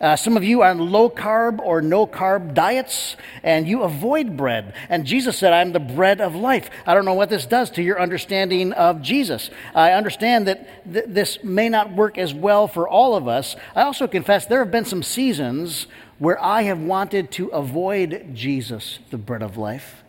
Uh, 0.01 0.17
some 0.17 0.37
of 0.37 0.45
you 0.45 0.63
are 0.63 0.71
on 0.71 0.79
low 0.79 1.09
carb 1.09 1.59
or 1.61 1.81
no 1.81 2.07
carb 2.07 2.55
diets, 2.55 3.17
and 3.43 3.67
you 3.67 3.83
avoid 3.83 4.37
bread. 4.37 4.75
And 4.89 5.07
Jesus 5.07 5.39
said, 5.39 5.53
I'm 5.53 5.73
the 5.73 5.81
bread 5.81 6.21
of 6.21 6.35
life. 6.35 6.71
I 6.87 6.95
don't 6.95 7.05
know 7.05 7.15
what 7.15 7.31
this 7.31 7.47
does 7.47 7.71
to 7.71 7.83
your 7.83 8.01
understanding 8.01 8.73
of 8.73 9.01
Jesus. 9.01 9.51
I 9.75 9.93
understand 9.93 10.47
that 10.49 10.93
th- 10.93 11.07
this 11.09 11.43
may 11.43 11.69
not 11.69 11.93
work 11.93 12.19
as 12.19 12.35
well 12.35 12.69
for 12.69 12.89
all 12.89 13.15
of 13.15 13.27
us. 13.27 13.57
I 13.75 13.83
also 13.83 14.07
confess 14.07 14.47
there 14.47 14.59
have 14.61 14.71
been 14.71 14.85
some 14.85 15.03
seasons 15.03 15.87
where 16.19 16.43
I 16.43 16.63
have 16.63 16.81
wanted 16.81 17.31
to 17.33 17.49
avoid 17.49 18.35
Jesus, 18.35 18.99
the 19.11 19.19
bread 19.19 19.43
of 19.43 19.57
life. 19.57 20.03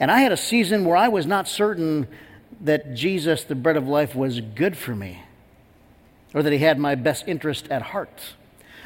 And 0.00 0.10
I 0.10 0.20
had 0.20 0.32
a 0.32 0.36
season 0.36 0.84
where 0.84 0.96
I 0.96 1.08
was 1.08 1.26
not 1.26 1.48
certain 1.48 2.06
that 2.60 2.94
Jesus, 2.94 3.44
the 3.44 3.54
bread 3.54 3.76
of 3.76 3.88
life, 3.88 4.14
was 4.14 4.40
good 4.40 4.76
for 4.76 4.94
me 4.94 5.22
or 6.34 6.42
that 6.42 6.52
he 6.52 6.58
had 6.58 6.78
my 6.78 6.94
best 6.94 7.26
interest 7.26 7.68
at 7.68 7.82
heart. 7.82 8.34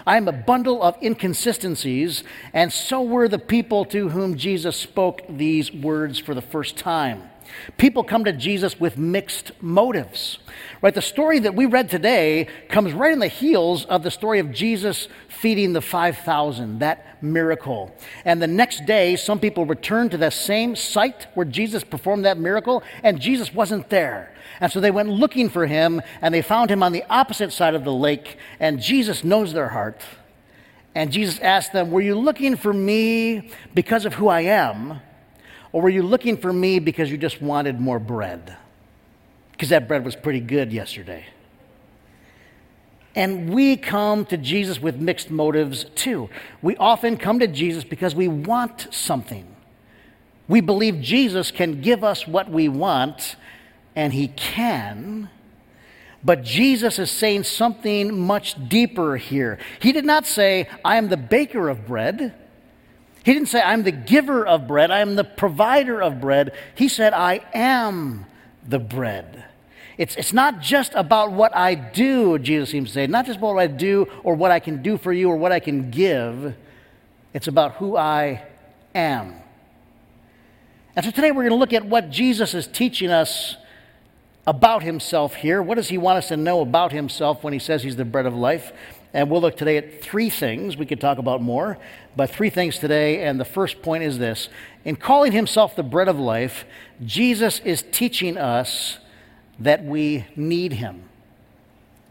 I 0.07 0.17
am 0.17 0.29
a 0.29 0.33
bundle 0.33 0.83
of 0.83 0.97
inconsistencies, 1.03 2.25
and 2.53 2.73
so 2.73 3.03
were 3.03 3.29
the 3.29 3.39
people 3.39 3.85
to 3.87 4.09
whom 4.09 4.37
Jesus 4.37 4.77
spoke 4.77 5.23
these 5.29 5.73
words 5.73 6.19
for 6.19 6.35
the 6.35 6.43
first 6.43 6.77
time. 6.77 7.23
People 7.77 8.05
come 8.05 8.25
to 8.25 8.33
Jesus 8.33 8.79
with 8.79 8.99
mixed 8.99 9.53
motives. 9.61 10.39
Right? 10.81 10.95
The 10.95 11.03
story 11.03 11.39
that 11.41 11.55
we 11.55 11.67
read 11.67 11.91
today 11.91 12.49
comes 12.69 12.93
right 12.93 13.13
in 13.13 13.19
the 13.19 13.29
heels 13.29 13.85
of 13.85 14.03
the 14.03 14.11
story 14.11 14.39
of 14.39 14.53
Jesus 14.53 15.09
feeding 15.29 15.73
the 15.73 15.81
5,000, 15.81 16.81
that 16.81 17.23
miracle. 17.23 17.95
And 18.25 18.41
the 18.41 18.47
next 18.47 18.87
day, 18.87 19.17
some 19.17 19.39
people 19.39 19.67
returned 19.67 20.13
to 20.13 20.19
that 20.19 20.33
same 20.33 20.77
site 20.77 21.27
where 21.35 21.47
Jesus 21.47 21.85
performed 21.85 22.25
that 22.25 22.39
miracle, 22.39 22.83
and 23.03 23.21
Jesus 23.21 23.53
wasn't 23.53 23.89
there. 23.91 24.35
And 24.61 24.71
so 24.71 24.81
they 24.81 24.91
went 24.91 25.09
looking 25.09 25.49
for 25.49 25.67
him, 25.67 26.03
and 26.21 26.33
they 26.33 26.43
found 26.43 26.71
him 26.71 26.83
on 26.83 26.93
the 26.93 27.05
opposite 27.09 27.53
side 27.53 27.75
of 27.75 27.85
the 27.85 27.93
lake, 27.93 28.39
and 28.61 28.81
Jesus 28.81 29.25
knows 29.25 29.53
their 29.53 29.69
heart. 29.69 30.01
And 30.95 31.11
Jesus 31.11 31.39
asked 31.41 31.73
them, 31.73 31.91
Were 31.91 32.01
you 32.01 32.15
looking 32.15 32.57
for 32.57 32.73
me 32.73 33.51
because 33.75 34.05
of 34.05 34.15
who 34.15 34.29
I 34.29 34.43
am? 34.43 35.01
Or 35.73 35.83
were 35.83 35.89
you 35.89 36.03
looking 36.03 36.37
for 36.37 36.53
me 36.53 36.79
because 36.79 37.11
you 37.11 37.17
just 37.17 37.41
wanted 37.41 37.81
more 37.81 37.99
bread? 37.99 38.57
Because 39.53 39.71
that 39.71 39.89
bread 39.89 40.05
was 40.05 40.15
pretty 40.15 40.41
good 40.41 40.73
yesterday. 40.73 41.25
And 43.15 43.53
we 43.53 43.77
come 43.77 44.25
to 44.27 44.37
Jesus 44.37 44.81
with 44.81 44.97
mixed 44.97 45.31
motives 45.31 45.85
too. 45.95 46.31
We 46.63 46.77
often 46.77 47.17
come 47.17 47.41
to 47.41 47.47
Jesus 47.47 47.85
because 47.85 48.15
we 48.15 48.29
want 48.29 48.89
something. 48.91 49.47
We 50.49 50.61
believe 50.61 51.01
Jesus 51.01 51.51
can 51.51 51.81
give 51.81 52.05
us 52.05 52.27
what 52.27 52.51
we 52.51 52.69
want, 52.69 53.37
and 53.95 54.13
He 54.13 54.29
can. 54.29 55.31
But 56.25 56.43
Jesus 56.43 56.99
is 56.99 57.11
saying 57.11 57.45
something 57.45 58.19
much 58.19 58.69
deeper 58.69 59.17
here. 59.17 59.59
He 59.81 59.93
did 59.93 60.05
not 60.05 60.27
say, 60.27 60.69
I 60.85 60.97
am 60.97 61.09
the 61.09 61.17
baker 61.17 61.69
of 61.69 61.87
bread. 61.87 62.35
He 63.25 63.33
didn't 63.33 63.49
say, 63.49 63.61
I'm 63.61 63.83
the 63.85 63.93
giver 63.93 64.47
of 64.47 64.67
bread, 64.67 64.91
I 64.91 65.01
am 65.01 65.17
the 65.17 65.25
provider 65.25 66.03
of 66.03 66.21
bread. 66.21 66.53
He 66.75 66.89
said, 66.89 67.13
I 67.13 67.41
am 67.55 68.27
the 68.67 68.79
bread. 68.79 69.45
It's, 69.99 70.17
it's 70.17 70.33
not 70.33 70.61
just 70.61 70.93
about 70.95 71.33
what 71.33 71.55
I 71.55 71.75
do, 71.75 72.39
Jesus 72.39 72.71
seems 72.71 72.89
to 72.89 72.95
say, 72.95 73.07
not 73.07 73.27
just 73.27 73.39
about 73.39 73.55
what 73.55 73.63
I 73.63 73.67
do 73.67 74.09
or 74.25 74.35
what 74.35 74.51
I 74.51 74.59
can 74.59 74.83
do 74.83 74.97
for 74.97 75.13
you 75.13 75.29
or 75.31 75.37
what 75.37 75.53
I 75.53 75.61
can 75.61 75.91
give. 75.91 76.55
It's 77.35 77.47
about 77.47 77.75
who 77.75 77.97
I 77.97 78.43
am. 78.95 79.35
And 80.97 81.05
so 81.05 81.11
today 81.11 81.31
we're 81.31 81.43
going 81.43 81.51
to 81.51 81.57
look 81.57 81.73
at 81.73 81.85
what 81.85 82.11
Jesus 82.11 82.55
is 82.55 82.67
teaching 82.67 83.11
us 83.11 83.57
about 84.47 84.83
himself 84.83 85.35
here. 85.35 85.63
What 85.63 85.77
does 85.77 85.89
he 85.89 85.99
want 85.99 86.19
us 86.19 86.29
to 86.29 86.37
know 86.37 86.61
about 86.61 86.93
himself 86.93 87.45
when 87.45 87.53
he 87.53 87.59
says 87.59 87.83
he's 87.83 87.97
the 87.97 88.05
bread 88.05 88.27
of 88.27 88.35
life? 88.35 88.73
And 89.15 89.29
we'll 89.31 89.43
look 89.43 89.57
today 89.57 89.77
at 89.77 90.03
three 90.03 90.31
things. 90.31 90.77
We 90.77 90.87
could 90.87 91.01
talk 91.01 91.19
about 91.19 91.43
more, 91.43 91.79
but 92.17 92.31
three 92.31 92.49
things 92.49 92.79
today. 92.79 93.25
And 93.25 93.39
the 93.39 93.45
first 93.45 93.83
point 93.83 94.05
is 94.05 94.19
this 94.19 94.49
In 94.85 94.97
calling 94.97 95.33
himself 95.33 95.77
the 95.77 95.83
bread 95.83 96.09
of 96.09 96.19
life, 96.19 96.65
Jesus 97.05 97.61
is 97.61 97.85
teaching 97.93 98.39
us 98.39 98.99
that 99.59 99.85
we 99.85 100.27
need 100.35 100.75
him. 100.75 101.05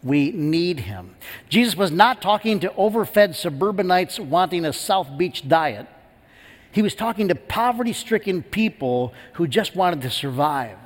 We 0.04 0.32
need 0.32 0.82
him. 0.82 1.16
Jesus 1.50 1.76
was 1.76 1.92
not 1.92 2.22
talking 2.22 2.60
to 2.62 2.74
overfed 2.76 3.36
suburbanites 3.36 4.20
wanting 4.20 4.66
a 4.66 4.74
South 4.74 5.18
Beach 5.18 5.48
diet. 5.48 5.88
He 6.72 6.82
was 6.82 6.96
talking 6.96 7.28
to 7.28 7.36
poverty 7.36 7.94
stricken 7.94 8.44
people 8.44 9.14
who 9.34 9.48
just 9.48 9.76
wanted 9.76 10.02
to 10.04 10.10
survive. 10.10 10.78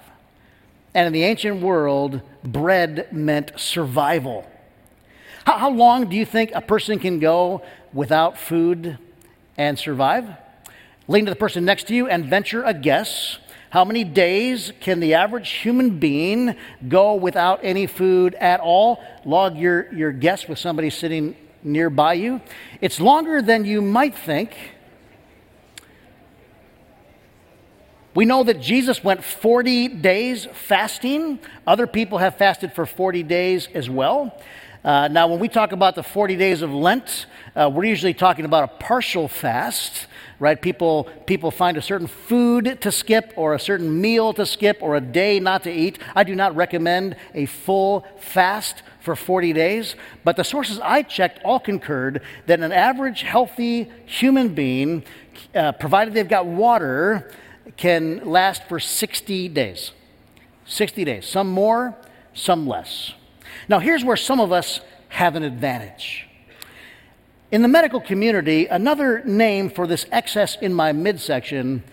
And 0.94 1.08
in 1.08 1.14
the 1.14 1.24
ancient 1.24 1.62
world, 1.62 2.22
bread 2.44 3.08
meant 3.12 3.52
survival. 3.58 4.50
How, 5.46 5.58
how 5.60 5.70
long 5.70 6.10
do 6.10 6.16
you 6.16 6.26
think 6.26 6.52
a 6.54 6.62
person 6.62 7.00
can 7.00 7.20
go 7.20 7.62
without 7.94 8.38
food 8.38 8.98
and 9.58 9.78
survive? 9.78 10.28
Lean 11.08 11.26
to 11.26 11.32
the 11.32 11.36
person 11.36 11.66
next 11.66 11.88
to 11.88 11.96
you 11.96 12.08
and 12.08 12.26
venture 12.26 12.64
a 12.64 12.74
guess. 12.74 13.38
How 13.70 13.86
many 13.86 14.04
days 14.04 14.72
can 14.80 15.00
the 15.00 15.14
average 15.14 15.50
human 15.50 16.00
being 16.00 16.56
go 16.88 17.14
without 17.16 17.60
any 17.62 17.86
food 17.86 18.34
at 18.36 18.60
all? 18.60 19.04
Log 19.24 19.58
your, 19.58 19.94
your 19.94 20.12
guess 20.12 20.48
with 20.48 20.58
somebody 20.58 20.90
sitting 20.90 21.36
nearby 21.62 22.14
you. 22.14 22.42
It's 22.82 23.00
longer 23.00 23.42
than 23.42 23.66
you 23.66 23.82
might 23.82 24.16
think. 24.16 24.56
We 28.16 28.26
know 28.26 28.44
that 28.46 28.62
Jesus 28.62 29.04
went 29.04 29.24
40 29.24 29.90
days 29.90 30.48
fasting. 30.54 31.40
Other 31.68 31.86
people 31.86 32.20
have 32.20 32.38
fasted 32.38 32.72
for 32.72 32.86
40 32.86 33.24
days 33.24 33.68
as 33.74 33.90
well. 33.90 34.42
Uh, 34.86 35.08
now, 35.08 35.26
when 35.26 35.40
we 35.40 35.48
talk 35.48 35.72
about 35.72 35.96
the 35.96 36.04
40 36.04 36.36
days 36.36 36.62
of 36.62 36.72
Lent, 36.72 37.26
uh, 37.56 37.68
we're 37.74 37.86
usually 37.86 38.14
talking 38.14 38.46
about 38.46 38.66
a 38.66 38.68
partial 38.68 39.28
fast, 39.28 40.06
right? 40.38 40.62
People, 40.62 41.06
people 41.26 41.50
find 41.50 41.76
a 41.76 41.82
certain 41.82 42.06
food 42.06 42.80
to 42.82 42.92
skip, 42.92 43.34
or 43.36 43.56
a 43.56 43.60
certain 43.60 44.00
meal 44.00 44.32
to 44.34 44.46
skip, 44.46 44.78
or 44.82 44.96
a 44.96 45.02
day 45.02 45.40
not 45.40 45.64
to 45.64 45.72
eat. 45.72 45.98
I 46.14 46.24
do 46.24 46.36
not 46.36 46.56
recommend 46.56 47.16
a 47.34 47.48
full 47.48 48.06
fast 48.20 48.84
for 49.00 49.16
40 49.16 49.54
days, 49.54 49.96
but 50.24 50.36
the 50.36 50.44
sources 50.44 50.80
I 50.80 51.02
checked 51.02 51.40
all 51.44 51.60
concurred 51.60 52.22
that 52.46 52.60
an 52.60 52.72
average 52.72 53.24
healthy 53.24 53.90
human 54.06 54.54
being, 54.54 55.04
uh, 55.56 55.72
provided 55.72 56.14
they've 56.14 56.30
got 56.30 56.46
water, 56.46 57.32
can 57.76 58.24
last 58.24 58.66
for 58.66 58.80
60 58.80 59.50
days. 59.50 59.94
60 60.68 61.04
days. 61.06 61.26
Some 61.26 61.50
more, 61.50 61.96
some 62.36 62.68
less. 62.68 63.16
Now, 63.68 63.80
here's 63.80 64.04
where 64.04 64.18
some 64.18 64.40
of 64.40 64.52
us 64.52 64.82
have 65.10 65.36
an 65.36 65.44
advantage. 65.44 66.28
In 67.52 67.62
the 67.62 67.68
medical 67.68 68.02
community, 68.02 68.66
another 68.66 69.24
name 69.24 69.70
for 69.70 69.88
this 69.88 70.06
excess 70.12 70.58
in 70.58 70.74
my 70.74 70.92
midsection 70.92 71.84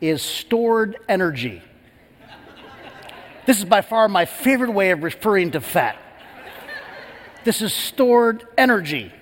is 0.00 0.22
stored 0.22 0.96
energy. 1.08 1.62
This 3.46 3.58
is 3.58 3.64
by 3.64 3.82
far 3.82 4.08
my 4.08 4.24
favorite 4.24 4.70
way 4.70 4.92
of 4.92 5.02
referring 5.02 5.50
to 5.50 5.60
fat. 5.60 5.98
This 7.44 7.60
is 7.60 7.74
stored 7.74 8.46
energy. 8.56 9.12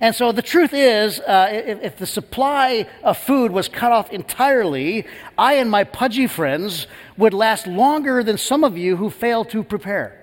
And 0.00 0.14
so 0.14 0.32
the 0.32 0.42
truth 0.42 0.72
is, 0.72 1.20
uh, 1.20 1.48
if, 1.52 1.82
if, 1.82 1.96
the 1.96 2.06
supply 2.06 2.86
of 3.02 3.18
food 3.18 3.52
was 3.52 3.68
cut 3.68 3.92
off 3.92 4.10
entirely, 4.10 5.06
I 5.38 5.54
and 5.54 5.70
my 5.70 5.84
pudgy 5.84 6.26
friends 6.26 6.86
would 7.16 7.32
last 7.32 7.66
longer 7.66 8.24
than 8.24 8.36
some 8.36 8.64
of 8.64 8.76
you 8.76 8.96
who 8.96 9.10
fail 9.10 9.44
to 9.46 9.62
prepare 9.62 10.21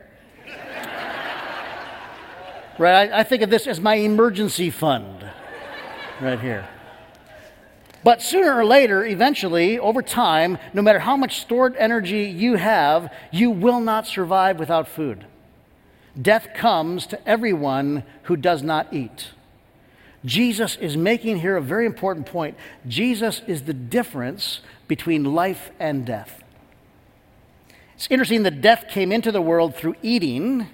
right? 2.79 3.12
I, 3.12 3.19
I 3.19 3.24
think 3.24 3.43
of 3.43 3.50
this 3.50 3.67
as 3.67 3.79
my 3.79 3.95
emergency 3.95 4.69
fund 4.69 5.29
right 6.19 6.39
here. 6.39 6.67
But 8.03 8.21
sooner 8.21 8.57
or 8.57 8.65
later, 8.65 9.05
eventually, 9.05 9.77
over 9.77 10.01
time, 10.01 10.57
no 10.74 10.81
matter 10.81 11.00
how 11.00 11.17
much 11.17 11.41
stored 11.41 11.75
energy 11.75 12.24
you 12.24 12.55
have, 12.55 13.13
you 13.31 13.51
will 13.51 13.81
not 13.81 14.07
survive 14.07 14.57
without 14.57 14.88
food. 14.88 15.25
Death 16.19 16.50
comes 16.55 17.05
to 17.07 17.27
everyone 17.27 18.03
who 18.24 18.38
does 18.38 18.63
not 18.63 18.93
eat. 18.93 19.29
Jesus 20.25 20.75
is 20.77 20.98
making 20.98 21.38
here 21.38 21.55
a 21.55 21.62
very 21.62 21.86
important 21.86 22.25
point. 22.25 22.57
Jesus 22.88 23.41
is 23.48 23.63
the 23.63 23.74
difference 23.74 24.62
between 24.88 25.24
life 25.24 25.71
and 25.79 26.05
death. 26.05 26.43
It's 27.95 28.07
interesting 28.09 28.43
that 28.43 28.62
death 28.62 28.86
came 28.89 29.12
into 29.12 29.31
the 29.31 29.41
world 29.41 29.75
through 29.75 29.95
eating, 30.01 30.67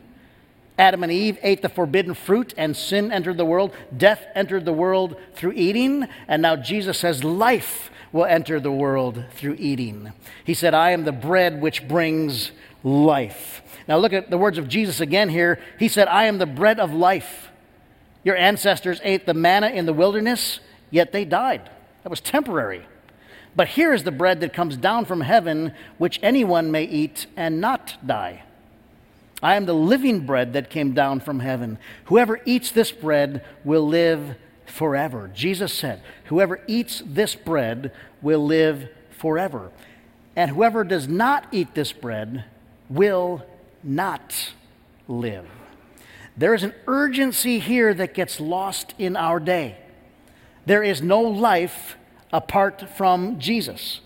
Adam 0.77 1.03
and 1.03 1.11
Eve 1.11 1.37
ate 1.41 1.61
the 1.61 1.69
forbidden 1.69 2.13
fruit, 2.13 2.53
and 2.57 2.75
sin 2.75 3.11
entered 3.11 3.37
the 3.37 3.45
world. 3.45 3.73
Death 3.95 4.25
entered 4.35 4.65
the 4.65 4.73
world 4.73 5.15
through 5.33 5.53
eating. 5.53 6.07
And 6.27 6.41
now 6.41 6.55
Jesus 6.55 6.99
says, 6.99 7.23
Life 7.23 7.89
will 8.11 8.25
enter 8.25 8.59
the 8.59 8.71
world 8.71 9.23
through 9.35 9.55
eating. 9.59 10.11
He 10.43 10.53
said, 10.53 10.73
I 10.73 10.91
am 10.91 11.03
the 11.03 11.11
bread 11.11 11.61
which 11.61 11.87
brings 11.87 12.51
life. 12.83 13.61
Now 13.87 13.97
look 13.97 14.13
at 14.13 14.29
the 14.29 14.37
words 14.37 14.57
of 14.57 14.67
Jesus 14.67 14.99
again 14.99 15.29
here. 15.29 15.59
He 15.79 15.87
said, 15.87 16.07
I 16.07 16.25
am 16.25 16.37
the 16.37 16.45
bread 16.45 16.79
of 16.79 16.93
life. 16.93 17.49
Your 18.23 18.35
ancestors 18.35 18.99
ate 19.03 19.25
the 19.25 19.33
manna 19.33 19.67
in 19.67 19.85
the 19.85 19.93
wilderness, 19.93 20.59
yet 20.89 21.11
they 21.11 21.25
died. 21.25 21.69
That 22.03 22.09
was 22.09 22.21
temporary. 22.21 22.85
But 23.55 23.69
here 23.69 23.93
is 23.93 24.03
the 24.03 24.11
bread 24.11 24.41
that 24.41 24.53
comes 24.53 24.75
down 24.75 25.05
from 25.05 25.21
heaven, 25.21 25.73
which 25.97 26.19
anyone 26.21 26.71
may 26.71 26.83
eat 26.83 27.27
and 27.37 27.61
not 27.61 27.97
die. 28.05 28.43
I 29.45 29.57
am 29.57 29.67
the 29.67 29.75
living 29.75 30.25
bread 30.25 30.53
that 30.53 30.71
came 30.71 30.93
down 30.93 31.19
from 31.19 31.39
heaven. 31.39 31.77
Whoever 32.05 32.41
eats 32.45 32.71
this 32.71 32.91
bread 32.91 33.45
will 33.63 33.87
live 33.87 34.37
forever. 34.65 35.29
Jesus 35.35 35.71
said, 35.71 36.01
Whoever 36.25 36.63
eats 36.65 37.03
this 37.05 37.35
bread 37.35 37.91
will 38.23 38.43
live 38.43 38.89
forever. 39.11 39.71
And 40.35 40.49
whoever 40.49 40.83
does 40.83 41.07
not 41.07 41.45
eat 41.51 41.75
this 41.75 41.91
bread 41.91 42.45
will 42.89 43.45
not 43.83 44.53
live. 45.07 45.45
There 46.35 46.55
is 46.55 46.63
an 46.63 46.73
urgency 46.87 47.59
here 47.59 47.93
that 47.93 48.15
gets 48.15 48.39
lost 48.39 48.95
in 48.97 49.15
our 49.15 49.39
day. 49.39 49.77
There 50.65 50.81
is 50.81 51.03
no 51.03 51.21
life 51.21 51.97
apart 52.33 52.89
from 52.97 53.37
Jesus. 53.37 54.01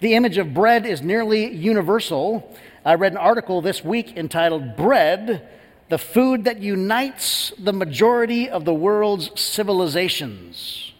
The 0.00 0.12
image 0.12 0.36
of 0.36 0.52
bread 0.52 0.84
is 0.84 1.00
nearly 1.00 1.50
universal. 1.50 2.54
I 2.86 2.94
read 2.94 3.10
an 3.10 3.18
article 3.18 3.60
this 3.62 3.84
week 3.84 4.16
entitled 4.16 4.76
Bread, 4.76 5.48
the 5.88 5.98
Food 5.98 6.44
That 6.44 6.60
Unites 6.60 7.52
the 7.58 7.72
Majority 7.72 8.48
of 8.48 8.64
the 8.64 8.72
World's 8.72 9.28
Civilizations. 9.40 10.92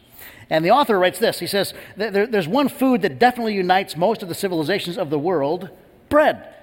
And 0.51 0.65
the 0.65 0.73
author 0.73 0.99
writes 0.99 1.21
this 1.21 1.39
He 1.39 1.47
says, 1.47 1.75
There's 1.97 2.49
one 2.49 2.69
food 2.69 3.03
that 3.03 3.21
definitely 3.21 3.55
unites 3.55 3.97
most 3.97 4.25
of 4.25 4.29
the 4.29 4.35
civilizations 4.35 4.99
of 4.99 5.11
the 5.11 5.19
world 5.19 5.71
bread 6.09 6.56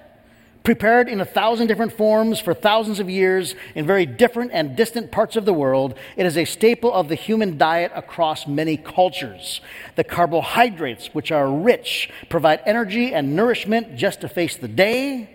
prepared 0.64 1.10
in 1.10 1.20
a 1.20 1.26
thousand 1.26 1.66
different 1.66 1.92
forms 1.92 2.40
for 2.40 2.54
thousands 2.54 2.98
of 2.98 3.10
years 3.10 3.54
in 3.74 3.86
very 3.86 4.06
different 4.06 4.50
and 4.52 4.74
distant 4.74 5.12
parts 5.12 5.36
of 5.36 5.44
the 5.44 5.52
world. 5.52 5.94
It 6.16 6.24
is 6.24 6.38
a 6.38 6.46
staple 6.46 6.90
of 6.90 7.08
the 7.08 7.14
human 7.14 7.58
diet 7.58 7.92
across 7.94 8.46
many 8.46 8.78
cultures. 8.78 9.60
The 9.94 10.04
carbohydrates, 10.04 11.08
which 11.12 11.30
are 11.30 11.52
rich, 11.52 12.08
provide 12.30 12.62
energy 12.64 13.12
and 13.12 13.36
nourishment 13.36 13.94
just 13.94 14.22
to 14.22 14.28
face 14.28 14.56
the 14.56 14.66
day, 14.66 15.28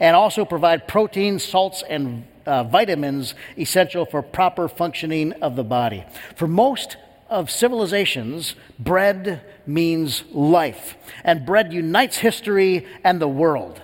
and 0.00 0.16
also 0.16 0.46
provide 0.46 0.88
protein, 0.88 1.38
salts, 1.38 1.84
and 1.86 2.24
uh, 2.46 2.64
vitamins 2.64 3.34
essential 3.58 4.06
for 4.06 4.22
proper 4.22 4.66
functioning 4.66 5.34
of 5.34 5.56
the 5.56 5.64
body. 5.64 6.06
For 6.36 6.48
most 6.48 6.96
of 7.28 7.50
civilizations, 7.50 8.54
bread 8.78 9.42
means 9.66 10.24
life, 10.32 10.96
and 11.22 11.44
bread 11.44 11.70
unites 11.70 12.16
history 12.16 12.86
and 13.04 13.20
the 13.20 13.28
world. 13.28 13.82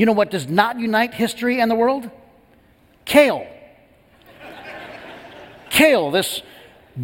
You 0.00 0.06
know 0.06 0.12
what 0.12 0.30
does 0.30 0.48
not 0.48 0.80
unite 0.80 1.12
history 1.12 1.60
and 1.60 1.70
the 1.70 1.74
world? 1.74 2.08
Kale. 3.04 3.46
Kale, 5.68 6.10
this 6.10 6.40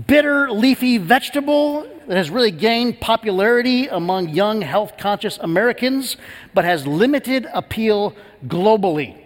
bitter 0.06 0.50
leafy 0.50 0.96
vegetable 0.96 1.86
that 2.08 2.16
has 2.16 2.30
really 2.30 2.50
gained 2.50 2.98
popularity 2.98 3.86
among 3.88 4.30
young 4.30 4.62
health 4.62 4.96
conscious 4.96 5.36
Americans, 5.36 6.16
but 6.54 6.64
has 6.64 6.86
limited 6.86 7.46
appeal 7.52 8.16
globally. 8.46 9.22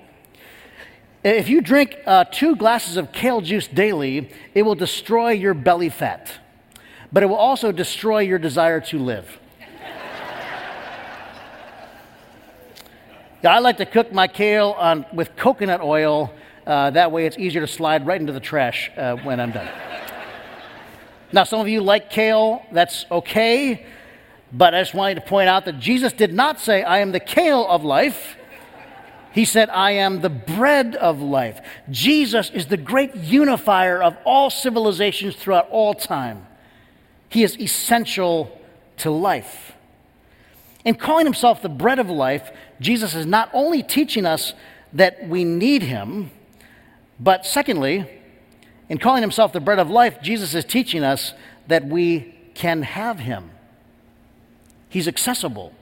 If 1.23 1.49
you 1.49 1.61
drink 1.61 1.97
uh, 2.07 2.25
two 2.25 2.57
glasses 2.57 2.97
of 2.97 3.13
kale 3.13 3.41
juice 3.41 3.69
daily, 3.69 4.33
it 4.53 4.63
will 4.63 4.75
destroy 4.75 5.31
your 5.31 5.55
belly 5.55 5.91
fat, 5.91 6.41
but 7.13 7.23
it 7.23 7.27
will 7.27 7.37
also 7.37 7.71
destroy 7.71 8.19
your 8.19 8.41
desire 8.41 8.81
to 8.81 8.99
live. 8.99 9.40
I 13.43 13.61
like 13.61 13.79
to 13.79 13.87
cook 13.87 14.13
my 14.13 14.29
kale 14.29 14.77
on, 14.79 15.07
with 15.15 15.35
coconut 15.35 15.81
oil. 15.81 16.31
Uh, 16.67 16.91
that 16.91 17.11
way 17.11 17.25
it's 17.25 17.39
easier 17.39 17.63
to 17.63 17.67
slide 17.67 18.07
right 18.07 18.21
into 18.21 18.35
the 18.35 18.41
trash 18.41 18.91
uh, 18.97 19.17
when 19.17 19.41
I'm 19.41 19.51
done. 19.51 19.69
now, 21.33 21.45
some 21.45 21.61
of 21.61 21.69
you 21.69 21.81
like 21.81 22.11
kale. 22.11 22.67
That's 22.71 23.07
okay. 23.11 23.87
But 24.53 24.75
I 24.75 24.83
just 24.83 24.93
wanted 24.93 25.15
to 25.15 25.21
point 25.23 25.49
out 25.49 25.65
that 25.65 25.79
Jesus 25.79 26.13
did 26.13 26.35
not 26.35 26.61
say, 26.61 26.83
I 26.83 26.99
am 26.99 27.13
the 27.13 27.21
kale 27.21 27.67
of 27.67 27.83
life. 27.83 28.37
He 29.33 29.47
said, 29.47 29.71
I 29.71 29.93
am 29.93 30.21
the 30.21 30.29
bread 30.29 30.97
of 30.97 31.23
life. 31.23 31.61
Jesus 31.89 32.51
is 32.51 32.67
the 32.67 32.77
great 32.77 33.15
unifier 33.15 34.03
of 34.03 34.17
all 34.25 34.51
civilizations 34.51 35.37
throughout 35.37 35.69
all 35.71 35.95
time. 35.95 36.47
He 37.29 37.43
is 37.43 37.59
essential 37.59 38.61
to 38.99 39.11
life. 39.11 39.73
In 40.85 40.97
calling 40.97 41.27
himself 41.27 41.63
the 41.63 41.69
bread 41.69 42.01
of 42.01 42.11
life, 42.11 42.51
Jesus 42.81 43.15
is 43.15 43.27
not 43.27 43.51
only 43.53 43.83
teaching 43.83 44.27
us 44.27 44.55
that 44.93 45.29
we 45.29 45.45
need 45.45 45.83
him, 45.83 46.31
but 47.19 47.45
secondly, 47.45 48.09
in 48.89 48.99
calling 48.99 49.23
himself 49.23 49.53
the 49.53 49.61
bread 49.61 49.79
of 49.79 49.91
life, 49.91 50.21
Jesus 50.23 50.55
is 50.55 50.65
teaching 50.65 51.05
us 51.05 51.35
that 51.69 51.87
we 51.87 52.35
can 52.55 52.83
have 52.83 53.21
him. 53.21 53.51
He's 54.89 55.07
accessible. 55.07 55.73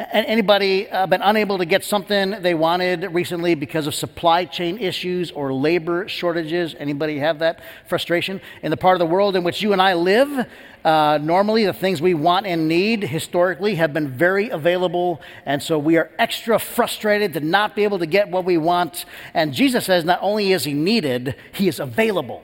Anybody 0.00 0.88
uh, 0.88 1.06
been 1.06 1.20
unable 1.20 1.58
to 1.58 1.66
get 1.66 1.84
something 1.84 2.30
they 2.40 2.54
wanted 2.54 3.12
recently 3.12 3.54
because 3.54 3.86
of 3.86 3.94
supply 3.94 4.46
chain 4.46 4.78
issues 4.78 5.30
or 5.30 5.52
labor 5.52 6.08
shortages? 6.08 6.74
Anybody 6.78 7.18
have 7.18 7.40
that 7.40 7.60
frustration? 7.86 8.40
In 8.62 8.70
the 8.70 8.78
part 8.78 8.94
of 8.94 8.98
the 8.98 9.12
world 9.12 9.36
in 9.36 9.44
which 9.44 9.60
you 9.60 9.74
and 9.74 9.82
I 9.82 9.92
live, 9.92 10.46
uh, 10.86 11.18
normally 11.20 11.66
the 11.66 11.74
things 11.74 12.00
we 12.00 12.14
want 12.14 12.46
and 12.46 12.66
need 12.66 13.02
historically 13.02 13.74
have 13.74 13.92
been 13.92 14.08
very 14.08 14.48
available, 14.48 15.20
and 15.44 15.62
so 15.62 15.78
we 15.78 15.98
are 15.98 16.10
extra 16.18 16.58
frustrated 16.58 17.34
to 17.34 17.40
not 17.40 17.76
be 17.76 17.84
able 17.84 17.98
to 17.98 18.06
get 18.06 18.30
what 18.30 18.46
we 18.46 18.56
want. 18.56 19.04
And 19.34 19.52
Jesus 19.52 19.84
says 19.84 20.06
not 20.06 20.20
only 20.22 20.52
is 20.52 20.64
he 20.64 20.72
needed, 20.72 21.34
he 21.52 21.68
is 21.68 21.78
available, 21.78 22.42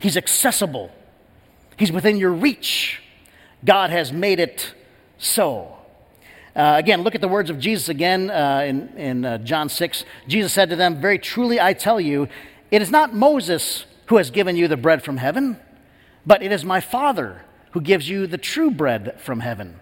he's 0.00 0.16
accessible, 0.16 0.90
he's 1.76 1.92
within 1.92 2.16
your 2.16 2.32
reach. 2.32 3.00
God 3.64 3.90
has 3.90 4.12
made 4.12 4.40
it 4.40 4.74
so. 5.18 5.76
Uh, 6.54 6.74
again, 6.76 7.02
look 7.02 7.14
at 7.14 7.20
the 7.20 7.28
words 7.28 7.48
of 7.48 7.58
Jesus 7.58 7.88
again 7.88 8.30
uh, 8.30 8.64
in, 8.66 8.88
in 8.96 9.24
uh, 9.24 9.38
John 9.38 9.68
6. 9.68 10.04
Jesus 10.26 10.52
said 10.52 10.70
to 10.70 10.76
them, 10.76 11.00
Very 11.00 11.18
truly 11.18 11.60
I 11.60 11.72
tell 11.72 12.00
you, 12.00 12.28
it 12.70 12.82
is 12.82 12.90
not 12.90 13.14
Moses 13.14 13.84
who 14.06 14.16
has 14.16 14.30
given 14.30 14.56
you 14.56 14.66
the 14.66 14.76
bread 14.76 15.02
from 15.02 15.18
heaven, 15.18 15.58
but 16.26 16.42
it 16.42 16.50
is 16.50 16.64
my 16.64 16.80
Father 16.80 17.42
who 17.72 17.80
gives 17.80 18.08
you 18.08 18.26
the 18.26 18.38
true 18.38 18.70
bread 18.70 19.20
from 19.20 19.40
heaven. 19.40 19.78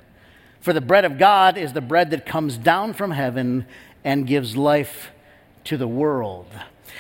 For 0.61 0.73
the 0.73 0.81
bread 0.81 1.05
of 1.05 1.19
God 1.19 1.57
is 1.57 1.73
the 1.73 1.81
bread 1.81 2.11
that 2.11 2.27
comes 2.27 2.59
down 2.59 2.93
from 2.93 3.13
heaven 3.13 3.67
and 4.05 4.27
gives 4.27 4.57
life 4.57 5.11
to 5.65 5.77
the 5.77 5.89
world. 5.89 6.49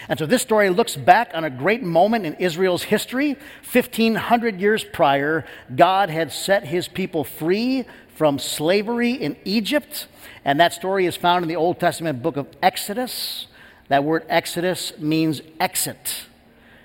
And 0.08 0.18
so 0.18 0.26
this 0.26 0.42
story 0.42 0.70
looks 0.70 0.96
back 0.96 1.30
on 1.34 1.44
a 1.44 1.50
great 1.50 1.82
moment 1.82 2.26
in 2.26 2.34
Israel's 2.34 2.84
history. 2.84 3.36
1500 3.70 4.60
years 4.60 4.84
prior, 4.84 5.44
God 5.74 6.10
had 6.10 6.32
set 6.32 6.64
his 6.64 6.88
people 6.88 7.24
free 7.24 7.84
from 8.14 8.38
slavery 8.38 9.12
in 9.12 9.36
Egypt. 9.44 10.08
And 10.44 10.58
that 10.60 10.72
story 10.72 11.06
is 11.06 11.16
found 11.16 11.42
in 11.42 11.48
the 11.48 11.56
Old 11.56 11.78
Testament 11.78 12.22
book 12.22 12.36
of 12.36 12.46
Exodus. 12.62 13.46
That 13.88 14.04
word 14.04 14.24
Exodus 14.28 14.92
means 14.98 15.40
exit. 15.60 16.26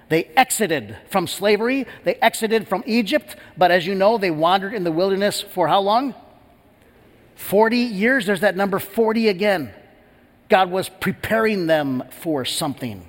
They 0.09 0.25
exited 0.35 0.97
from 1.09 1.27
slavery, 1.27 1.87
they 2.03 2.15
exited 2.15 2.67
from 2.67 2.83
Egypt, 2.85 3.35
but 3.57 3.71
as 3.71 3.87
you 3.87 3.95
know, 3.95 4.17
they 4.17 4.31
wandered 4.31 4.73
in 4.73 4.83
the 4.83 4.91
wilderness 4.91 5.41
for 5.41 5.67
how 5.67 5.79
long? 5.81 6.13
40 7.35 7.77
years. 7.77 8.25
There's 8.25 8.41
that 8.41 8.55
number 8.55 8.79
40 8.79 9.29
again. 9.29 9.73
God 10.49 10.71
was 10.71 10.89
preparing 10.89 11.67
them 11.67 12.03
for 12.21 12.45
something. 12.45 13.05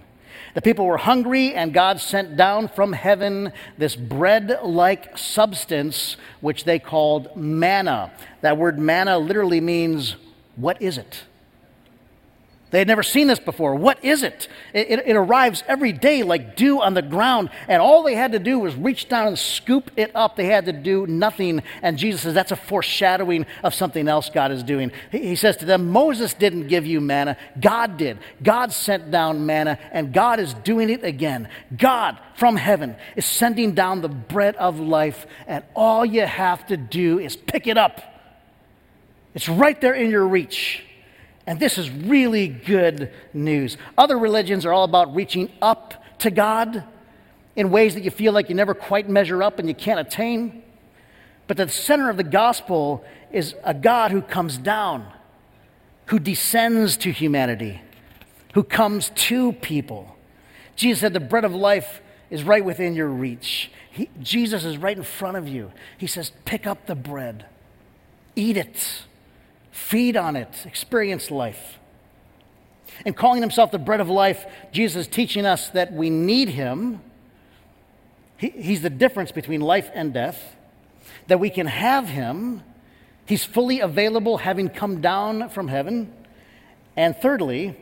The 0.55 0.63
people 0.63 0.87
were 0.87 0.99
hungry, 0.99 1.53
and 1.53 1.75
God 1.75 2.01
sent 2.01 2.37
down 2.37 2.69
from 2.69 2.93
heaven 2.93 3.53
this 3.77 3.97
bread 3.97 4.61
like 4.63 5.19
substance, 5.19 6.17
which 6.41 6.65
they 6.65 6.79
called 6.79 7.37
manna. 7.37 8.13
That 8.41 8.57
word 8.57 8.79
manna 8.79 9.19
literally 9.19 9.61
means, 9.61 10.15
What 10.55 10.81
is 10.81 10.97
it? 10.97 11.25
They 12.75 12.81
had 12.81 12.89
never 12.89 13.05
seen 13.05 13.29
this 13.29 13.39
before. 13.39 13.77
What 13.77 14.05
is 14.05 14.25
it? 14.25 14.49
It, 14.73 14.91
it? 14.91 15.07
it, 15.07 15.15
arrives 15.15 15.63
every 15.69 15.93
day 15.93 16.25
like 16.25 16.57
dew 16.57 16.83
on 16.83 16.95
the 16.95 17.03
ground, 17.03 17.51
and 17.69 17.81
all 17.81 18.03
they 18.03 18.17
had 18.17 18.33
to 18.33 18.41
do 18.41 18.59
was 18.59 18.75
reach 18.75 19.09
down 19.09 19.29
and 19.29 19.39
scoop 19.39 19.93
it 19.97 20.11
up. 20.13 20.35
They 20.35 20.47
had 20.47 20.65
to 20.65 20.73
do 20.73 21.07
nothing. 21.07 21.63
And 21.83 21.97
Jesus 21.97 22.23
says 22.23 22.35
that's 22.35 22.51
a 22.51 22.57
foreshadowing 22.57 23.47
of 23.63 23.75
something 23.75 24.09
else 24.09 24.29
God 24.29 24.51
is 24.51 24.65
doing. 24.65 24.91
He, 25.13 25.19
he 25.19 25.37
says 25.37 25.57
to 25.59 25.65
them, 25.65 25.91
Moses 25.91 26.35
didn't 26.35 26.67
give 26.67 26.85
you 26.85 27.01
manna, 27.01 27.37
God 27.61 27.97
did. 27.97 28.19
God 28.43 28.73
sent 28.73 29.09
down 29.09 29.47
manna, 29.47 29.79
and 29.93 30.13
God 30.13 30.41
is 30.41 30.53
doing 30.53 30.91
it 30.91 31.05
again. 31.05 31.49
God 31.79 32.19
from 32.35 32.57
heaven 32.57 32.97
is 33.15 33.25
sending 33.25 33.75
down 33.77 34.01
the 34.01 34.09
bread 34.09 34.57
of 34.57 34.81
life, 34.81 35.29
and 35.47 35.63
all 35.77 36.05
you 36.05 36.23
have 36.23 36.67
to 36.67 36.77
do 36.77 37.21
is 37.21 37.37
pick 37.37 37.69
it 37.69 37.79
up. 37.79 38.01
It's 39.33 39.49
right 39.49 39.81
there 39.81 39.95
in 39.95 40.11
your 40.11 40.27
reach 40.27 40.83
And 41.47 41.61
this 41.61 41.77
is 41.77 41.91
really 41.91 42.49
good 42.49 43.13
news. 43.33 43.77
Other 43.99 44.19
religions 44.19 44.65
are 44.65 44.73
all 44.73 44.85
about 44.85 45.15
reaching 45.15 45.51
up 45.61 46.03
to 46.21 46.31
God 46.31 46.85
in 47.57 47.71
ways 47.71 47.95
that 47.95 48.03
you 48.03 48.11
feel 48.11 48.33
like 48.33 48.49
you 48.49 48.55
never 48.55 48.75
quite 48.75 49.09
measure 49.09 49.43
up 49.43 49.59
and 49.59 49.69
you 49.69 49.75
can't 49.75 50.01
attain. 50.01 50.63
But 51.47 51.57
the 51.57 51.69
center 51.69 52.09
of 52.09 52.17
the 52.17 52.25
gospel 52.25 53.05
is 53.31 53.55
a 53.63 53.75
God 53.75 54.11
who 54.11 54.23
comes 54.23 54.57
down, 54.57 55.07
who 56.07 56.19
descends 56.19 56.97
to 56.99 57.13
humanity, 57.13 57.83
who 58.55 58.63
comes 58.63 59.11
to 59.11 59.53
people. 59.53 60.17
Jesus 60.77 61.01
said, 61.01 61.13
The 61.13 61.21
bread 61.21 61.45
of 61.45 61.55
life 61.55 62.01
is 62.31 62.43
right 62.43 62.65
within 62.65 62.95
your 62.95 63.09
reach. 63.09 63.71
He, 63.91 64.09
Jesus 64.21 64.65
is 64.65 64.79
right 64.79 64.97
in 64.97 65.03
front 65.03 65.37
of 65.37 65.47
you. 65.47 65.73
He 65.99 66.07
says, 66.07 66.33
Pick 66.45 66.67
up 66.67 66.87
the 66.87 66.95
bread, 66.95 67.45
eat 68.35 68.57
it, 68.57 69.05
feed 69.75 70.17
on 70.17 70.37
it, 70.37 70.65
experience 70.67 71.33
life. 71.33 71.81
And 73.05 73.17
calling 73.17 73.43
himself 73.43 73.73
the 73.73 73.79
bread 73.79 74.01
of 74.01 74.09
life, 74.09 74.47
Jesus 74.71 75.07
is 75.07 75.09
teaching 75.09 75.45
us 75.45 75.69
that 75.71 75.93
we 75.93 76.11
need 76.11 76.49
him. 76.49 77.01
He, 78.37 78.51
he's 78.51 78.83
the 78.83 78.91
difference 78.91 79.33
between 79.33 79.61
life 79.61 79.91
and 79.93 80.15
death, 80.15 80.57
that 81.27 81.41
we 81.41 81.51
can 81.51 81.67
have 81.67 82.09
him. 82.09 82.63
He's 83.27 83.45
fully 83.45 83.81
available, 83.81 84.39
having 84.39 84.69
come 84.69 85.01
down 85.01 85.49
from 85.49 85.67
heaven. 85.67 86.13
And 86.97 87.17
thirdly, 87.17 87.77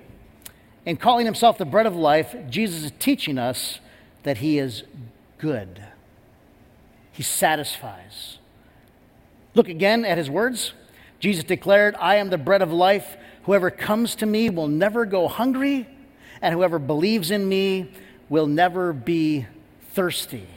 in 0.87 0.96
calling 0.96 1.26
himself 1.26 1.59
the 1.59 1.66
bread 1.66 1.85
of 1.85 1.94
life, 1.94 2.35
Jesus 2.48 2.85
is 2.85 2.92
teaching 2.98 3.37
us 3.37 3.81
that 4.22 4.38
he 4.38 4.59
is 4.59 4.85
good. 5.37 5.85
He 7.12 7.22
satisfies. 7.22 8.38
Look 9.55 9.68
again 9.68 10.07
at 10.07 10.16
his 10.16 10.31
words. 10.31 10.72
Jesus 11.23 11.45
declared, 11.45 11.95
I 12.01 12.17
am 12.17 12.31
the 12.31 12.37
bread 12.37 12.63
of 12.63 12.73
life. 12.73 13.17
Whoever 13.45 13.71
comes 13.71 14.17
to 14.17 14.27
me 14.27 14.51
will 14.51 14.67
never 14.67 15.07
go 15.07 15.29
hungry, 15.29 15.87
and 16.41 16.53
whoever 16.53 16.81
believes 16.81 17.31
in 17.31 17.49
me 17.49 17.93
will 18.29 18.49
never 18.49 18.93
be 18.93 19.47
thirsty. 19.93 20.49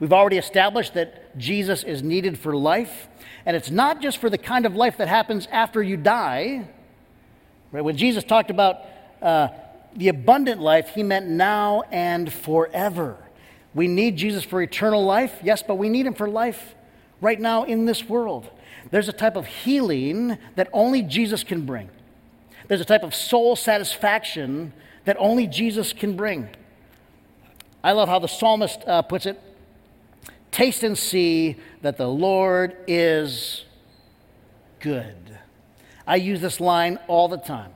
We've 0.00 0.14
already 0.14 0.38
established 0.38 0.94
that 0.94 1.36
Jesus 1.36 1.82
is 1.82 2.02
needed 2.02 2.38
for 2.38 2.56
life, 2.56 3.06
and 3.44 3.54
it's 3.54 3.70
not 3.70 4.00
just 4.00 4.16
for 4.16 4.30
the 4.30 4.38
kind 4.38 4.64
of 4.64 4.74
life 4.74 4.96
that 4.96 5.08
happens 5.08 5.46
after 5.52 5.82
you 5.82 5.98
die. 5.98 6.66
Right? 7.70 7.84
When 7.84 7.98
Jesus 7.98 8.24
talked 8.24 8.50
about 8.50 8.80
uh, 9.20 9.48
the 9.94 10.08
abundant 10.08 10.62
life, 10.62 10.88
he 10.94 11.02
meant 11.02 11.26
now 11.26 11.82
and 11.90 12.32
forever. 12.32 13.18
We 13.74 13.88
need 13.88 14.16
Jesus 14.16 14.42
for 14.42 14.62
eternal 14.62 15.04
life, 15.04 15.38
yes, 15.42 15.62
but 15.62 15.74
we 15.74 15.90
need 15.90 16.06
him 16.06 16.14
for 16.14 16.30
life 16.30 16.74
right 17.20 17.38
now 17.38 17.64
in 17.64 17.84
this 17.84 18.08
world. 18.08 18.48
There's 18.90 19.08
a 19.08 19.12
type 19.12 19.36
of 19.36 19.46
healing 19.46 20.38
that 20.54 20.68
only 20.72 21.02
Jesus 21.02 21.42
can 21.44 21.66
bring. 21.66 21.90
There's 22.68 22.80
a 22.80 22.84
type 22.84 23.02
of 23.02 23.14
soul 23.14 23.56
satisfaction 23.56 24.72
that 25.04 25.16
only 25.18 25.46
Jesus 25.46 25.92
can 25.92 26.16
bring. 26.16 26.48
I 27.82 27.92
love 27.92 28.08
how 28.08 28.18
the 28.18 28.28
psalmist 28.28 28.80
uh, 28.86 29.02
puts 29.02 29.26
it 29.26 29.40
taste 30.56 30.82
and 30.82 30.96
see 30.96 31.54
that 31.82 31.98
the 31.98 32.08
Lord 32.08 32.74
is 32.86 33.66
good. 34.80 35.38
I 36.06 36.16
use 36.16 36.40
this 36.40 36.60
line 36.60 36.98
all 37.08 37.28
the 37.28 37.36
time. 37.36 37.72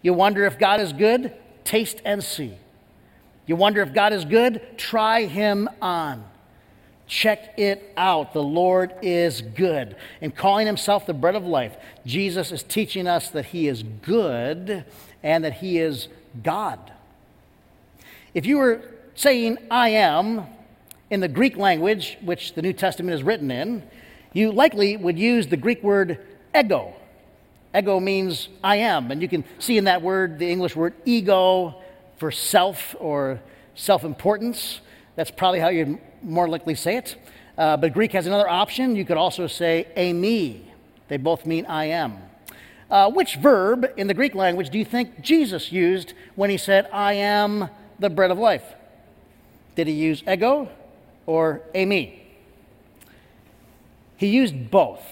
You 0.00 0.14
wonder 0.14 0.44
if 0.44 0.56
God 0.56 0.78
is 0.78 0.92
good? 0.92 1.34
Taste 1.64 2.00
and 2.04 2.22
see. 2.22 2.54
You 3.46 3.56
wonder 3.56 3.82
if 3.82 3.92
God 3.92 4.12
is 4.12 4.24
good? 4.24 4.62
Try 4.76 5.24
Him 5.24 5.68
on. 5.82 6.24
Check 7.06 7.58
it 7.58 7.92
out. 7.96 8.32
The 8.32 8.42
Lord 8.42 8.94
is 9.02 9.42
good. 9.42 9.96
In 10.20 10.30
calling 10.30 10.66
Himself 10.66 11.06
the 11.06 11.14
bread 11.14 11.34
of 11.34 11.44
life, 11.44 11.76
Jesus 12.06 12.50
is 12.50 12.62
teaching 12.62 13.06
us 13.06 13.28
that 13.30 13.46
He 13.46 13.68
is 13.68 13.82
good 13.82 14.84
and 15.22 15.44
that 15.44 15.54
He 15.54 15.78
is 15.78 16.08
God. 16.42 16.92
If 18.32 18.46
you 18.46 18.58
were 18.58 18.82
saying, 19.14 19.58
I 19.70 19.90
am, 19.90 20.46
in 21.10 21.20
the 21.20 21.28
Greek 21.28 21.56
language, 21.56 22.18
which 22.22 22.54
the 22.54 22.62
New 22.62 22.72
Testament 22.72 23.14
is 23.14 23.22
written 23.22 23.50
in, 23.50 23.82
you 24.32 24.50
likely 24.50 24.96
would 24.96 25.18
use 25.18 25.46
the 25.46 25.56
Greek 25.56 25.82
word 25.82 26.18
ego. 26.58 26.94
Ego 27.76 28.00
means 28.00 28.48
I 28.62 28.76
am. 28.76 29.10
And 29.10 29.22
you 29.22 29.28
can 29.28 29.44
see 29.58 29.78
in 29.78 29.84
that 29.84 30.02
word 30.02 30.38
the 30.38 30.50
English 30.50 30.74
word 30.74 30.94
ego 31.04 31.76
for 32.16 32.30
self 32.30 32.96
or 32.98 33.40
self 33.74 34.04
importance. 34.04 34.80
That's 35.16 35.30
probably 35.30 35.60
how 35.60 35.68
you'd 35.68 35.98
more 36.22 36.48
likely 36.48 36.74
say 36.74 36.96
it. 36.96 37.16
Uh, 37.56 37.76
but 37.76 37.92
Greek 37.92 38.12
has 38.12 38.26
another 38.26 38.48
option. 38.48 38.96
You 38.96 39.04
could 39.04 39.16
also 39.16 39.46
say 39.46 39.86
eimi. 39.96 40.62
They 41.08 41.16
both 41.16 41.46
mean 41.46 41.66
I 41.66 41.86
am. 41.86 42.18
Uh, 42.90 43.10
which 43.10 43.36
verb 43.36 43.86
in 43.96 44.06
the 44.06 44.14
Greek 44.14 44.34
language 44.34 44.70
do 44.70 44.78
you 44.78 44.84
think 44.84 45.20
Jesus 45.20 45.72
used 45.72 46.14
when 46.34 46.50
he 46.50 46.56
said, 46.56 46.88
I 46.92 47.14
am 47.14 47.68
the 47.98 48.10
bread 48.10 48.30
of 48.30 48.38
life? 48.38 48.64
Did 49.76 49.86
he 49.86 49.92
use 49.92 50.22
ego 50.28 50.68
or 51.26 51.62
eimi? 51.74 52.20
He 54.16 54.28
used 54.28 54.70
both. 54.70 55.04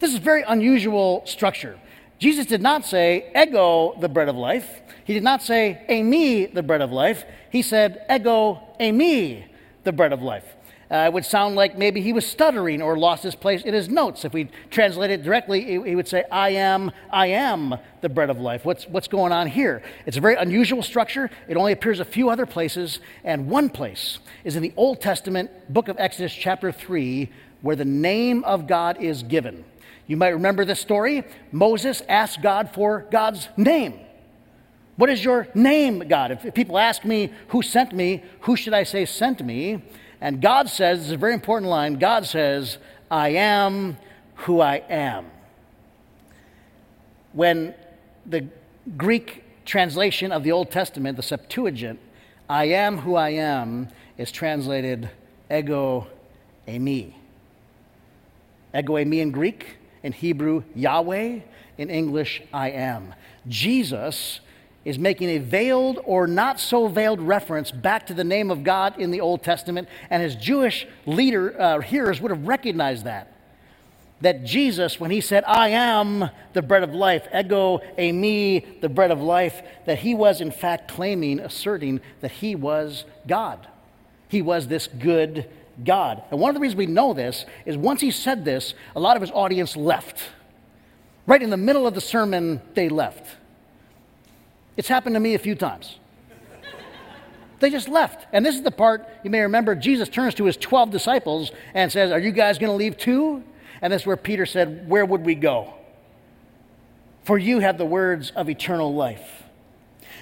This 0.00 0.12
is 0.12 0.18
very 0.18 0.42
unusual 0.42 1.22
structure. 1.24 1.78
Jesus 2.24 2.46
did 2.46 2.62
not 2.62 2.86
say, 2.86 3.30
ego, 3.36 3.94
the 4.00 4.08
bread 4.08 4.30
of 4.30 4.36
life. 4.36 4.80
He 5.04 5.12
did 5.12 5.22
not 5.22 5.42
say, 5.42 5.84
eimi, 5.90 6.54
the 6.54 6.62
bread 6.62 6.80
of 6.80 6.90
life. 6.90 7.22
He 7.50 7.60
said, 7.60 8.02
ego, 8.10 8.62
eimi, 8.80 9.44
the 9.82 9.92
bread 9.92 10.10
of 10.10 10.22
life. 10.22 10.46
Uh, 10.90 11.04
it 11.04 11.12
would 11.12 11.26
sound 11.26 11.54
like 11.54 11.76
maybe 11.76 12.00
he 12.00 12.14
was 12.14 12.26
stuttering 12.26 12.80
or 12.80 12.96
lost 12.96 13.22
his 13.22 13.34
place 13.34 13.62
in 13.62 13.74
his 13.74 13.90
notes. 13.90 14.24
If 14.24 14.32
we 14.32 14.48
translate 14.70 15.10
it 15.10 15.22
directly, 15.22 15.66
he 15.66 15.94
would 15.94 16.08
say, 16.08 16.24
I 16.32 16.48
am, 16.48 16.92
I 17.10 17.26
am 17.26 17.74
the 18.00 18.08
bread 18.08 18.30
of 18.30 18.40
life. 18.40 18.64
What's, 18.64 18.88
what's 18.88 19.08
going 19.08 19.30
on 19.30 19.46
here? 19.46 19.82
It's 20.06 20.16
a 20.16 20.22
very 20.22 20.36
unusual 20.36 20.82
structure. 20.82 21.30
It 21.46 21.58
only 21.58 21.72
appears 21.72 22.00
a 22.00 22.06
few 22.06 22.30
other 22.30 22.46
places, 22.46 23.00
and 23.22 23.50
one 23.50 23.68
place 23.68 24.18
is 24.44 24.56
in 24.56 24.62
the 24.62 24.72
Old 24.78 25.02
Testament, 25.02 25.50
book 25.70 25.88
of 25.88 25.96
Exodus, 25.98 26.32
chapter 26.32 26.72
3, 26.72 27.30
where 27.60 27.76
the 27.76 27.84
name 27.84 28.44
of 28.44 28.66
God 28.66 29.02
is 29.02 29.22
given. 29.22 29.66
You 30.06 30.16
might 30.16 30.28
remember 30.28 30.64
this 30.64 30.80
story. 30.80 31.24
Moses 31.50 32.02
asked 32.08 32.42
God 32.42 32.70
for 32.74 33.06
God's 33.10 33.48
name. 33.56 34.00
What 34.96 35.10
is 35.10 35.24
your 35.24 35.48
name, 35.54 36.00
God? 36.08 36.30
If 36.44 36.54
people 36.54 36.78
ask 36.78 37.04
me 37.04 37.32
who 37.48 37.62
sent 37.62 37.92
me, 37.92 38.22
who 38.40 38.56
should 38.56 38.74
I 38.74 38.84
say 38.84 39.06
sent 39.06 39.44
me? 39.44 39.82
And 40.20 40.40
God 40.40 40.68
says, 40.68 40.98
this 40.98 41.06
is 41.08 41.12
a 41.12 41.16
very 41.16 41.34
important 41.34 41.70
line 41.70 41.94
God 41.94 42.26
says, 42.26 42.78
I 43.10 43.30
am 43.30 43.96
who 44.34 44.60
I 44.60 44.76
am. 44.88 45.26
When 47.32 47.74
the 48.24 48.46
Greek 48.96 49.44
translation 49.64 50.30
of 50.30 50.44
the 50.44 50.52
Old 50.52 50.70
Testament, 50.70 51.16
the 51.16 51.22
Septuagint, 51.22 51.98
I 52.48 52.66
am 52.66 52.98
who 52.98 53.16
I 53.16 53.30
am, 53.30 53.88
is 54.16 54.30
translated 54.30 55.10
ego 55.50 56.06
eimi. 56.68 57.14
Ego 58.74 58.94
eimi 58.94 59.20
in 59.20 59.30
Greek 59.30 59.78
in 60.04 60.12
Hebrew, 60.12 60.62
Yahweh, 60.76 61.40
in 61.78 61.90
English, 61.90 62.42
I 62.52 62.70
am. 62.70 63.14
Jesus 63.48 64.38
is 64.84 64.98
making 64.98 65.30
a 65.30 65.38
veiled 65.38 65.98
or 66.04 66.26
not 66.26 66.60
so 66.60 66.86
veiled 66.88 67.20
reference 67.20 67.70
back 67.70 68.06
to 68.06 68.14
the 68.14 68.22
name 68.22 68.50
of 68.50 68.62
God 68.62 69.00
in 69.00 69.10
the 69.10 69.22
Old 69.22 69.42
Testament, 69.42 69.88
and 70.10 70.22
his 70.22 70.36
Jewish 70.36 70.86
leader 71.06 71.60
uh, 71.60 71.80
hearers 71.80 72.20
would 72.20 72.30
have 72.30 72.46
recognized 72.46 73.06
that. 73.06 73.32
That 74.20 74.44
Jesus, 74.44 75.00
when 75.00 75.10
he 75.10 75.22
said, 75.22 75.42
I 75.46 75.70
am 75.70 76.30
the 76.52 76.62
bread 76.62 76.82
of 76.82 76.94
life, 76.94 77.26
ego 77.34 77.80
eimi, 77.98 78.80
the 78.80 78.88
bread 78.90 79.10
of 79.10 79.20
life, 79.20 79.62
that 79.86 80.00
he 80.00 80.14
was 80.14 80.40
in 80.40 80.50
fact 80.50 80.90
claiming, 80.90 81.40
asserting 81.40 82.00
that 82.20 82.30
he 82.30 82.54
was 82.54 83.06
God. 83.26 83.66
He 84.28 84.42
was 84.42 84.68
this 84.68 84.86
good 84.86 85.48
God. 85.82 86.22
And 86.30 86.38
one 86.38 86.50
of 86.50 86.54
the 86.54 86.60
reasons 86.60 86.76
we 86.76 86.86
know 86.86 87.14
this 87.14 87.44
is 87.66 87.76
once 87.76 88.00
he 88.00 88.10
said 88.10 88.44
this, 88.44 88.74
a 88.94 89.00
lot 89.00 89.16
of 89.16 89.20
his 89.20 89.30
audience 89.32 89.76
left. 89.76 90.22
Right 91.26 91.42
in 91.42 91.50
the 91.50 91.56
middle 91.56 91.86
of 91.86 91.94
the 91.94 92.00
sermon, 92.00 92.60
they 92.74 92.88
left. 92.88 93.36
It's 94.76 94.88
happened 94.88 95.14
to 95.14 95.20
me 95.20 95.34
a 95.34 95.38
few 95.38 95.54
times. 95.54 95.98
they 97.60 97.70
just 97.70 97.88
left. 97.88 98.26
And 98.32 98.44
this 98.44 98.54
is 98.54 98.62
the 98.62 98.70
part 98.70 99.08
you 99.22 99.30
may 99.30 99.40
remember 99.40 99.74
Jesus 99.74 100.08
turns 100.08 100.34
to 100.34 100.44
his 100.44 100.56
12 100.56 100.90
disciples 100.90 101.50
and 101.72 101.90
says, 101.90 102.12
Are 102.12 102.18
you 102.18 102.30
guys 102.30 102.58
going 102.58 102.70
to 102.70 102.76
leave 102.76 102.96
too? 102.96 103.42
And 103.80 103.92
that's 103.92 104.06
where 104.06 104.16
Peter 104.16 104.46
said, 104.46 104.88
Where 104.88 105.04
would 105.04 105.24
we 105.24 105.34
go? 105.34 105.74
For 107.24 107.38
you 107.38 107.60
have 107.60 107.78
the 107.78 107.86
words 107.86 108.30
of 108.32 108.50
eternal 108.50 108.94
life. 108.94 109.44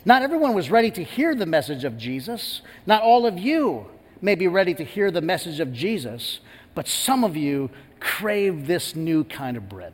Not 0.05 0.23
everyone 0.23 0.55
was 0.55 0.71
ready 0.71 0.91
to 0.93 1.03
hear 1.03 1.35
the 1.35 1.47
message 1.47 1.85
of 1.85 1.97
Jesus. 1.97 2.63
Not 2.87 3.03
all 3.03 3.27
of 3.27 3.39
you 3.39 3.87
may 4.23 4.37
be 4.37 4.47
ready 4.49 4.73
to 4.75 4.85
hear 4.85 5.11
the 5.11 5.21
message 5.21 5.61
of 5.61 5.73
Jesus, 5.73 6.41
but 6.75 6.89
some 6.89 7.25
of 7.25 7.37
you 7.37 7.69
crave 8.01 8.67
this 8.67 8.97
new 8.97 9.25
kind 9.25 9.57
of 9.57 9.69
bread. 9.69 9.93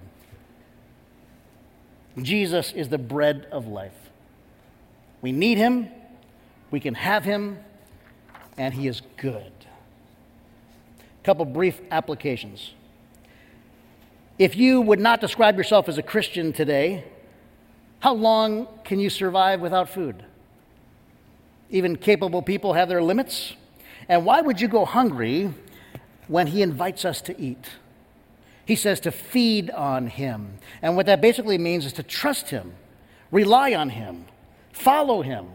Jesus 2.23 2.73
is 2.73 2.89
the 2.89 2.99
bread 2.99 3.47
of 3.51 3.67
life. 3.67 3.95
We 5.23 5.33
need 5.33 5.59
him, 5.59 5.89
we 6.71 6.79
can 6.79 6.95
have 6.95 7.25
him, 7.25 7.59
and 8.57 8.75
he 8.75 8.87
is 8.87 9.03
good. 9.17 9.53
A 11.01 11.25
couple 11.25 11.45
brief 11.45 11.81
applications. 11.91 12.75
If 14.39 14.57
you 14.57 14.81
would 14.81 15.01
not 15.01 15.21
describe 15.21 15.57
yourself 15.57 15.89
as 15.89 15.99
a 15.99 16.03
Christian 16.03 16.53
today, 16.53 17.05
how 18.01 18.15
long 18.15 18.69
can 18.85 19.01
you 19.01 19.11
survive 19.11 19.61
without 19.61 19.89
food? 19.89 20.25
Even 21.71 21.97
capable 21.97 22.43
people 22.43 22.75
have 22.75 22.89
their 22.89 23.03
limits. 23.03 23.55
And 24.09 24.25
why 24.25 24.41
would 24.41 24.61
you 24.61 24.69
go 24.69 24.85
hungry 24.85 25.53
when 26.27 26.47
He 26.47 26.63
invites 26.63 27.05
us 27.05 27.21
to 27.23 27.41
eat? 27.41 27.69
He 28.65 28.77
says 28.77 29.01
to 29.01 29.11
feed 29.11 29.71
on 29.71 30.07
Him. 30.07 30.59
And 30.83 30.97
what 30.97 31.07
that 31.07 31.21
basically 31.21 31.59
means 31.59 31.87
is 31.87 31.93
to 31.95 32.03
trust 32.03 32.51
Him, 32.51 32.75
rely 33.31 33.75
on 33.75 33.91
Him, 33.91 34.27
follow 34.73 35.23
Him, 35.23 35.47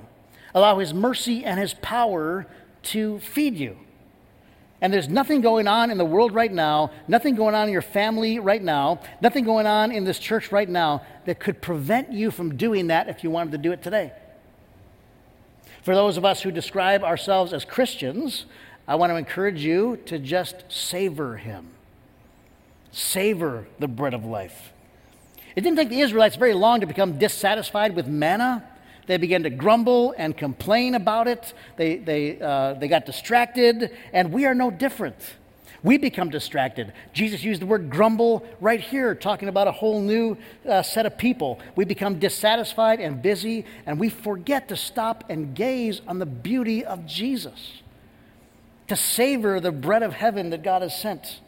allow 0.53 0.79
His 0.79 0.93
mercy 0.93 1.43
and 1.43 1.59
His 1.59 1.73
power 1.75 2.47
to 2.83 3.19
feed 3.19 3.55
you. 3.55 3.77
And 4.81 4.93
there's 4.93 5.07
nothing 5.07 5.39
going 5.39 5.65
on 5.65 5.91
in 5.91 5.97
the 5.97 6.05
world 6.05 6.33
right 6.33 6.51
now, 6.51 6.91
nothing 7.07 7.35
going 7.35 7.55
on 7.55 7.67
in 7.67 7.71
your 7.71 7.81
family 7.81 8.37
right 8.39 8.61
now, 8.61 8.99
nothing 9.21 9.45
going 9.45 9.65
on 9.65 9.93
in 9.93 10.03
this 10.03 10.19
church 10.19 10.51
right 10.51 10.67
now 10.67 11.03
that 11.25 11.39
could 11.39 11.61
prevent 11.61 12.11
you 12.11 12.29
from 12.31 12.57
doing 12.57 12.87
that 12.87 13.07
if 13.07 13.23
you 13.23 13.29
wanted 13.29 13.53
to 13.53 13.57
do 13.57 13.71
it 13.71 13.81
today. 13.81 14.11
For 15.83 15.93
those 15.93 16.15
of 16.15 16.23
us 16.23 16.41
who 16.41 16.49
describe 16.49 17.03
ourselves 17.03 17.51
as 17.51 17.65
Christians, 17.65 18.45
I 18.87 18.95
want 18.95 19.11
to 19.11 19.17
encourage 19.17 19.63
you 19.63 19.97
to 20.05 20.17
just 20.17 20.63
savor 20.69 21.35
Him. 21.35 21.67
Savor 22.93 23.67
the 23.79 23.89
bread 23.89 24.13
of 24.13 24.23
life. 24.23 24.71
It 25.57 25.61
didn't 25.61 25.75
take 25.75 25.89
the 25.89 25.99
Israelites 25.99 26.37
very 26.37 26.53
long 26.53 26.79
to 26.79 26.85
become 26.85 27.17
dissatisfied 27.17 27.97
with 27.97 28.07
manna. 28.07 28.63
They 29.07 29.17
began 29.17 29.43
to 29.43 29.49
grumble 29.49 30.15
and 30.17 30.37
complain 30.37 30.95
about 30.95 31.27
it. 31.27 31.53
They, 31.75 31.97
they, 31.97 32.39
uh, 32.39 32.75
they 32.75 32.87
got 32.87 33.05
distracted, 33.05 33.91
and 34.13 34.31
we 34.31 34.45
are 34.45 34.55
no 34.55 34.71
different. 34.71 35.17
We 35.83 35.97
become 35.97 36.29
distracted. 36.29 36.93
Jesus 37.11 37.43
used 37.43 37.61
the 37.61 37.65
word 37.65 37.89
grumble 37.89 38.47
right 38.61 38.79
here, 38.79 39.13
talking 39.13 39.49
about 39.49 39.67
a 39.67 39.71
whole 39.71 40.01
new 40.01 40.37
uh, 40.67 40.81
set 40.81 41.05
of 41.05 41.17
people. 41.17 41.59
We 41.75 41.83
become 41.83 42.19
dissatisfied 42.19 43.01
and 43.01 43.21
busy, 43.21 43.65
and 43.85 43.99
we 43.99 44.09
forget 44.09 44.69
to 44.69 44.77
stop 44.77 45.25
and 45.29 45.53
gaze 45.53 46.01
on 46.07 46.19
the 46.19 46.25
beauty 46.25 46.85
of 46.85 47.05
Jesus, 47.05 47.81
to 48.87 48.95
savor 48.95 49.59
the 49.59 49.73
bread 49.73 50.03
of 50.03 50.13
heaven 50.13 50.51
that 50.51 50.63
God 50.63 50.81
has 50.81 50.97
sent. 50.97 51.41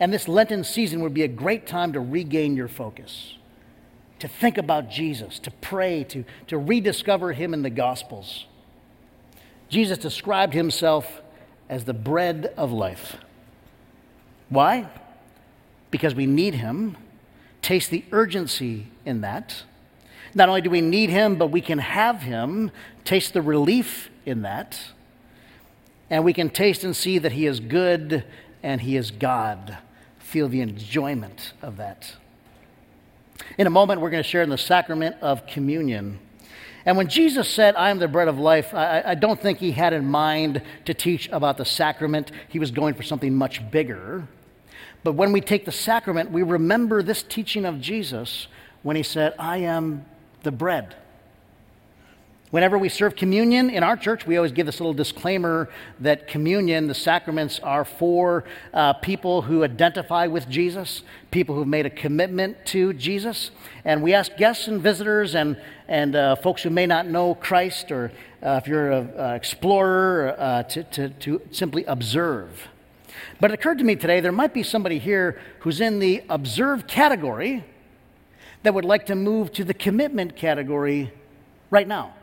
And 0.00 0.12
this 0.12 0.26
Lenten 0.26 0.64
season 0.64 1.00
would 1.02 1.14
be 1.14 1.22
a 1.22 1.28
great 1.28 1.66
time 1.66 1.92
to 1.92 2.00
regain 2.00 2.56
your 2.56 2.68
focus 2.68 3.36
to 4.22 4.28
think 4.28 4.56
about 4.56 4.88
Jesus, 4.88 5.40
to 5.40 5.50
pray, 5.50 6.04
to, 6.04 6.24
to 6.46 6.56
rediscover 6.56 7.32
him 7.32 7.52
in 7.52 7.62
the 7.62 7.70
Gospels. 7.70 8.46
Jesus 9.68 9.98
described 9.98 10.54
himself 10.54 11.22
as 11.68 11.86
the 11.86 11.92
bread 11.92 12.54
of 12.56 12.70
life. 12.70 13.16
Why? 14.52 14.88
Because 15.90 16.14
we 16.14 16.26
need 16.26 16.54
him. 16.54 16.96
Taste 17.62 17.90
the 17.90 18.04
urgency 18.12 18.88
in 19.06 19.22
that. 19.22 19.62
Not 20.34 20.48
only 20.48 20.60
do 20.60 20.68
we 20.68 20.80
need 20.80 21.10
him, 21.10 21.36
but 21.36 21.48
we 21.48 21.60
can 21.60 21.78
have 21.78 22.22
him. 22.22 22.70
Taste 23.04 23.32
the 23.32 23.42
relief 23.42 24.10
in 24.26 24.42
that. 24.42 24.78
And 26.10 26.24
we 26.24 26.34
can 26.34 26.50
taste 26.50 26.84
and 26.84 26.94
see 26.94 27.18
that 27.18 27.32
he 27.32 27.46
is 27.46 27.60
good 27.60 28.24
and 28.62 28.82
he 28.82 28.96
is 28.96 29.10
God. 29.10 29.78
Feel 30.18 30.48
the 30.48 30.60
enjoyment 30.60 31.54
of 31.62 31.78
that. 31.78 32.14
In 33.56 33.66
a 33.66 33.70
moment, 33.70 34.00
we're 34.00 34.10
going 34.10 34.22
to 34.22 34.28
share 34.28 34.42
in 34.42 34.50
the 34.50 34.58
sacrament 34.58 35.16
of 35.22 35.46
communion. 35.46 36.18
And 36.84 36.96
when 36.96 37.08
Jesus 37.08 37.48
said, 37.48 37.76
I 37.76 37.90
am 37.90 37.98
the 37.98 38.08
bread 38.08 38.28
of 38.28 38.38
life, 38.38 38.74
I, 38.74 39.02
I, 39.06 39.14
don't 39.14 39.40
think 39.40 39.58
he 39.58 39.70
had 39.70 39.92
in 39.92 40.04
mind 40.04 40.62
to 40.84 40.94
teach 40.94 41.28
about 41.30 41.56
the 41.56 41.64
sacrament. 41.64 42.32
He 42.48 42.58
was 42.58 42.70
going 42.70 42.94
for 42.94 43.04
something 43.04 43.34
much 43.34 43.70
bigger. 43.70 44.26
But 45.04 45.12
when 45.12 45.32
we 45.32 45.40
take 45.40 45.64
the 45.64 45.72
sacrament, 45.72 46.30
we 46.30 46.42
remember 46.42 47.02
this 47.02 47.22
teaching 47.22 47.64
of 47.64 47.80
Jesus 47.80 48.46
when 48.82 48.96
he 48.96 49.02
said, 49.02 49.34
I 49.38 49.58
am 49.58 50.04
the 50.42 50.52
bread. 50.52 50.96
Whenever 52.52 52.76
we 52.76 52.90
serve 52.90 53.16
communion 53.16 53.70
in 53.70 53.82
our 53.82 53.96
church, 53.96 54.26
we 54.26 54.36
always 54.36 54.52
give 54.52 54.66
this 54.66 54.78
little 54.78 54.92
disclaimer 54.92 55.70
that 56.00 56.28
communion, 56.28 56.86
the 56.86 56.94
sacraments, 56.94 57.58
are 57.60 57.82
for 57.82 58.44
uh, 58.74 58.92
people 58.92 59.40
who 59.40 59.64
identify 59.64 60.26
with 60.26 60.46
Jesus, 60.50 61.02
people 61.30 61.54
who've 61.54 61.66
made 61.66 61.86
a 61.86 61.90
commitment 61.90 62.66
to 62.66 62.92
Jesus. 62.92 63.52
And 63.86 64.02
we 64.02 64.12
ask 64.12 64.36
guests 64.36 64.68
and 64.68 64.82
visitors 64.82 65.34
and, 65.34 65.56
and 65.88 66.14
uh, 66.14 66.36
folks 66.36 66.62
who 66.62 66.68
may 66.68 66.84
not 66.84 67.06
know 67.06 67.34
Christ, 67.34 67.90
or 67.90 68.12
uh, 68.42 68.60
if 68.62 68.68
you're 68.68 68.92
an 68.92 69.34
explorer, 69.34 70.36
uh, 70.38 70.62
to, 70.64 70.84
to, 70.84 71.08
to 71.08 71.40
simply 71.52 71.86
observe. 71.86 72.68
But 73.40 73.50
it 73.50 73.54
occurred 73.54 73.78
to 73.78 73.84
me 73.84 73.96
today 73.96 74.20
there 74.20 74.32
might 74.32 74.54
be 74.54 74.62
somebody 74.62 74.98
here 74.98 75.40
who's 75.60 75.80
in 75.80 75.98
the 75.98 76.22
observe 76.28 76.86
category 76.86 77.64
that 78.62 78.74
would 78.74 78.84
like 78.84 79.06
to 79.06 79.14
move 79.14 79.52
to 79.52 79.64
the 79.64 79.74
commitment 79.74 80.36
category 80.36 81.12
right 81.70 81.86
now. 81.88 82.14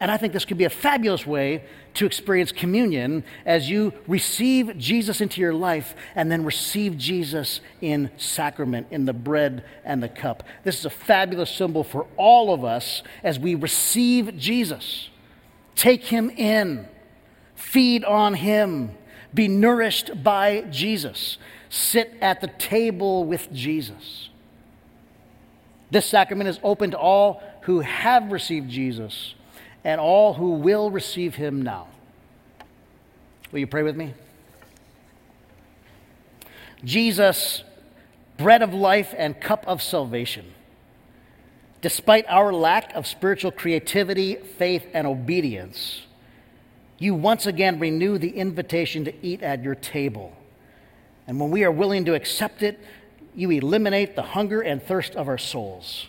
And 0.00 0.10
I 0.10 0.16
think 0.16 0.32
this 0.32 0.44
could 0.44 0.58
be 0.58 0.64
a 0.64 0.70
fabulous 0.70 1.26
way 1.26 1.64
to 1.94 2.04
experience 2.04 2.52
communion 2.52 3.24
as 3.46 3.70
you 3.70 3.92
receive 4.06 4.76
Jesus 4.76 5.20
into 5.20 5.40
your 5.40 5.54
life 5.54 5.94
and 6.14 6.30
then 6.30 6.44
receive 6.44 6.98
Jesus 6.98 7.60
in 7.80 8.10
sacrament, 8.16 8.88
in 8.90 9.04
the 9.06 9.12
bread 9.12 9.64
and 9.84 10.02
the 10.02 10.08
cup. 10.08 10.42
This 10.64 10.78
is 10.78 10.84
a 10.84 10.90
fabulous 10.90 11.50
symbol 11.50 11.84
for 11.84 12.06
all 12.16 12.52
of 12.52 12.64
us 12.64 13.02
as 13.22 13.38
we 13.38 13.54
receive 13.54 14.36
Jesus. 14.36 15.08
Take 15.76 16.04
him 16.04 16.28
in, 16.30 16.88
feed 17.54 18.04
on 18.04 18.34
him, 18.34 18.90
be 19.34 19.48
nourished 19.48 20.22
by 20.22 20.62
Jesus, 20.70 21.38
sit 21.68 22.14
at 22.20 22.40
the 22.40 22.46
table 22.46 23.24
with 23.24 23.52
Jesus. 23.52 24.30
This 25.90 26.06
sacrament 26.06 26.48
is 26.48 26.58
open 26.62 26.92
to 26.92 26.98
all 26.98 27.42
who 27.62 27.80
have 27.80 28.30
received 28.32 28.70
Jesus 28.70 29.34
and 29.82 30.00
all 30.00 30.34
who 30.34 30.52
will 30.52 30.90
receive 30.90 31.34
him 31.34 31.62
now. 31.62 31.88
Will 33.52 33.60
you 33.60 33.66
pray 33.66 33.82
with 33.82 33.96
me? 33.96 34.14
Jesus, 36.84 37.62
bread 38.36 38.62
of 38.62 38.74
life 38.74 39.14
and 39.16 39.40
cup 39.40 39.64
of 39.66 39.82
salvation. 39.82 40.52
Despite 41.80 42.24
our 42.28 42.52
lack 42.52 42.94
of 42.94 43.06
spiritual 43.06 43.50
creativity, 43.50 44.36
faith, 44.36 44.86
and 44.94 45.06
obedience, 45.06 46.02
you 47.04 47.14
once 47.14 47.44
again 47.44 47.78
renew 47.78 48.16
the 48.16 48.30
invitation 48.30 49.04
to 49.04 49.14
eat 49.24 49.42
at 49.42 49.62
your 49.62 49.74
table. 49.74 50.32
And 51.26 51.38
when 51.38 51.50
we 51.50 51.62
are 51.64 51.70
willing 51.70 52.06
to 52.06 52.14
accept 52.14 52.62
it, 52.62 52.80
you 53.34 53.50
eliminate 53.50 54.16
the 54.16 54.22
hunger 54.22 54.62
and 54.62 54.82
thirst 54.82 55.14
of 55.14 55.28
our 55.28 55.38
souls. 55.38 56.06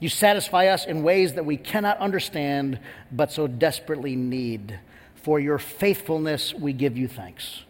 You 0.00 0.08
satisfy 0.08 0.68
us 0.68 0.86
in 0.86 1.02
ways 1.02 1.34
that 1.34 1.44
we 1.44 1.56
cannot 1.58 1.98
understand, 1.98 2.80
but 3.12 3.30
so 3.32 3.46
desperately 3.46 4.16
need. 4.16 4.80
For 5.14 5.38
your 5.38 5.58
faithfulness, 5.58 6.54
we 6.54 6.72
give 6.72 6.96
you 6.96 7.06
thanks. 7.06 7.62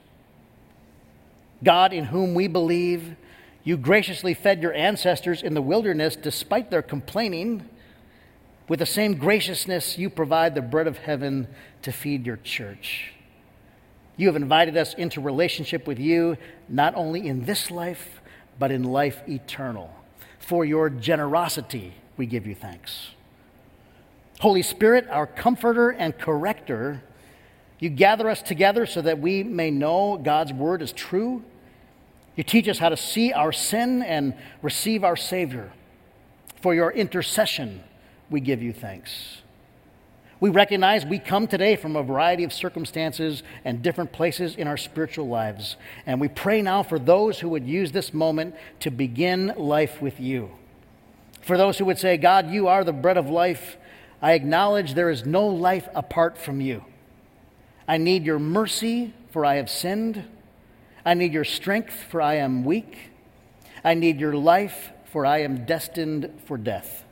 God, 1.62 1.92
in 1.92 2.04
whom 2.04 2.34
we 2.34 2.46
believe, 2.46 3.16
you 3.64 3.76
graciously 3.76 4.32
fed 4.32 4.62
your 4.62 4.72
ancestors 4.74 5.42
in 5.42 5.54
the 5.54 5.62
wilderness 5.62 6.16
despite 6.16 6.70
their 6.70 6.82
complaining. 6.82 7.68
With 8.72 8.78
the 8.78 8.86
same 8.86 9.16
graciousness, 9.16 9.98
you 9.98 10.08
provide 10.08 10.54
the 10.54 10.62
bread 10.62 10.86
of 10.86 10.96
heaven 10.96 11.46
to 11.82 11.92
feed 11.92 12.24
your 12.24 12.38
church. 12.38 13.12
You 14.16 14.28
have 14.28 14.34
invited 14.34 14.78
us 14.78 14.94
into 14.94 15.20
relationship 15.20 15.86
with 15.86 15.98
you, 15.98 16.38
not 16.70 16.94
only 16.94 17.28
in 17.28 17.44
this 17.44 17.70
life, 17.70 18.22
but 18.58 18.70
in 18.70 18.82
life 18.82 19.20
eternal. 19.28 19.94
For 20.38 20.64
your 20.64 20.88
generosity, 20.88 21.92
we 22.16 22.24
give 22.24 22.46
you 22.46 22.54
thanks. 22.54 23.10
Holy 24.40 24.62
Spirit, 24.62 25.06
our 25.10 25.26
comforter 25.26 25.90
and 25.90 26.16
corrector, 26.16 27.02
you 27.78 27.90
gather 27.90 28.30
us 28.30 28.40
together 28.40 28.86
so 28.86 29.02
that 29.02 29.18
we 29.18 29.42
may 29.42 29.70
know 29.70 30.16
God's 30.16 30.54
word 30.54 30.80
is 30.80 30.92
true. 30.92 31.44
You 32.36 32.42
teach 32.42 32.66
us 32.68 32.78
how 32.78 32.88
to 32.88 32.96
see 32.96 33.34
our 33.34 33.52
sin 33.52 34.02
and 34.02 34.32
receive 34.62 35.04
our 35.04 35.16
Savior. 35.16 35.70
For 36.62 36.74
your 36.74 36.90
intercession, 36.90 37.82
we 38.32 38.40
give 38.40 38.62
you 38.62 38.72
thanks. 38.72 39.42
We 40.40 40.50
recognize 40.50 41.06
we 41.06 41.20
come 41.20 41.46
today 41.46 41.76
from 41.76 41.94
a 41.94 42.02
variety 42.02 42.42
of 42.42 42.52
circumstances 42.52 43.44
and 43.64 43.80
different 43.80 44.10
places 44.10 44.56
in 44.56 44.66
our 44.66 44.76
spiritual 44.76 45.28
lives. 45.28 45.76
And 46.04 46.20
we 46.20 46.26
pray 46.26 46.62
now 46.62 46.82
for 46.82 46.98
those 46.98 47.38
who 47.38 47.48
would 47.50 47.64
use 47.64 47.92
this 47.92 48.12
moment 48.12 48.56
to 48.80 48.90
begin 48.90 49.52
life 49.56 50.02
with 50.02 50.18
you. 50.18 50.50
For 51.42 51.56
those 51.56 51.78
who 51.78 51.84
would 51.84 51.98
say, 51.98 52.16
God, 52.16 52.50
you 52.50 52.66
are 52.66 52.82
the 52.82 52.92
bread 52.92 53.16
of 53.16 53.30
life, 53.30 53.76
I 54.20 54.32
acknowledge 54.32 54.94
there 54.94 55.10
is 55.10 55.24
no 55.24 55.46
life 55.46 55.88
apart 55.94 56.36
from 56.36 56.60
you. 56.60 56.84
I 57.86 57.98
need 57.98 58.24
your 58.24 58.40
mercy, 58.40 59.14
for 59.30 59.44
I 59.44 59.56
have 59.56 59.70
sinned. 59.70 60.24
I 61.04 61.14
need 61.14 61.32
your 61.32 61.44
strength, 61.44 61.94
for 62.10 62.20
I 62.20 62.34
am 62.34 62.64
weak. 62.64 63.10
I 63.84 63.94
need 63.94 64.18
your 64.18 64.34
life, 64.34 64.90
for 65.04 65.24
I 65.24 65.42
am 65.42 65.66
destined 65.66 66.30
for 66.46 66.56
death. 66.56 67.04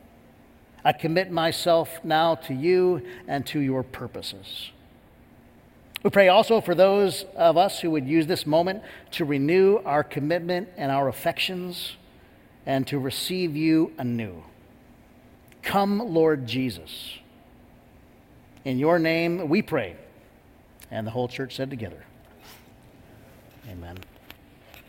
I 0.84 0.92
commit 0.92 1.30
myself 1.30 1.90
now 2.02 2.36
to 2.36 2.54
you 2.54 3.02
and 3.28 3.46
to 3.48 3.60
your 3.60 3.82
purposes. 3.82 4.70
We 6.02 6.10
pray 6.10 6.28
also 6.28 6.60
for 6.60 6.74
those 6.74 7.24
of 7.36 7.58
us 7.58 7.80
who 7.80 7.90
would 7.90 8.06
use 8.06 8.26
this 8.26 8.46
moment 8.46 8.82
to 9.12 9.24
renew 9.24 9.80
our 9.84 10.02
commitment 10.02 10.70
and 10.76 10.90
our 10.90 11.08
affections 11.08 11.96
and 12.64 12.86
to 12.86 12.98
receive 12.98 13.54
you 13.54 13.92
anew. 13.98 14.42
Come, 15.62 15.98
Lord 15.98 16.46
Jesus. 16.46 17.18
In 18.64 18.78
your 18.78 18.98
name 18.98 19.48
we 19.48 19.60
pray. 19.60 19.96
And 20.90 21.06
the 21.06 21.10
whole 21.10 21.28
church 21.28 21.54
said 21.54 21.70
together, 21.70 22.04
Amen. 23.70 23.98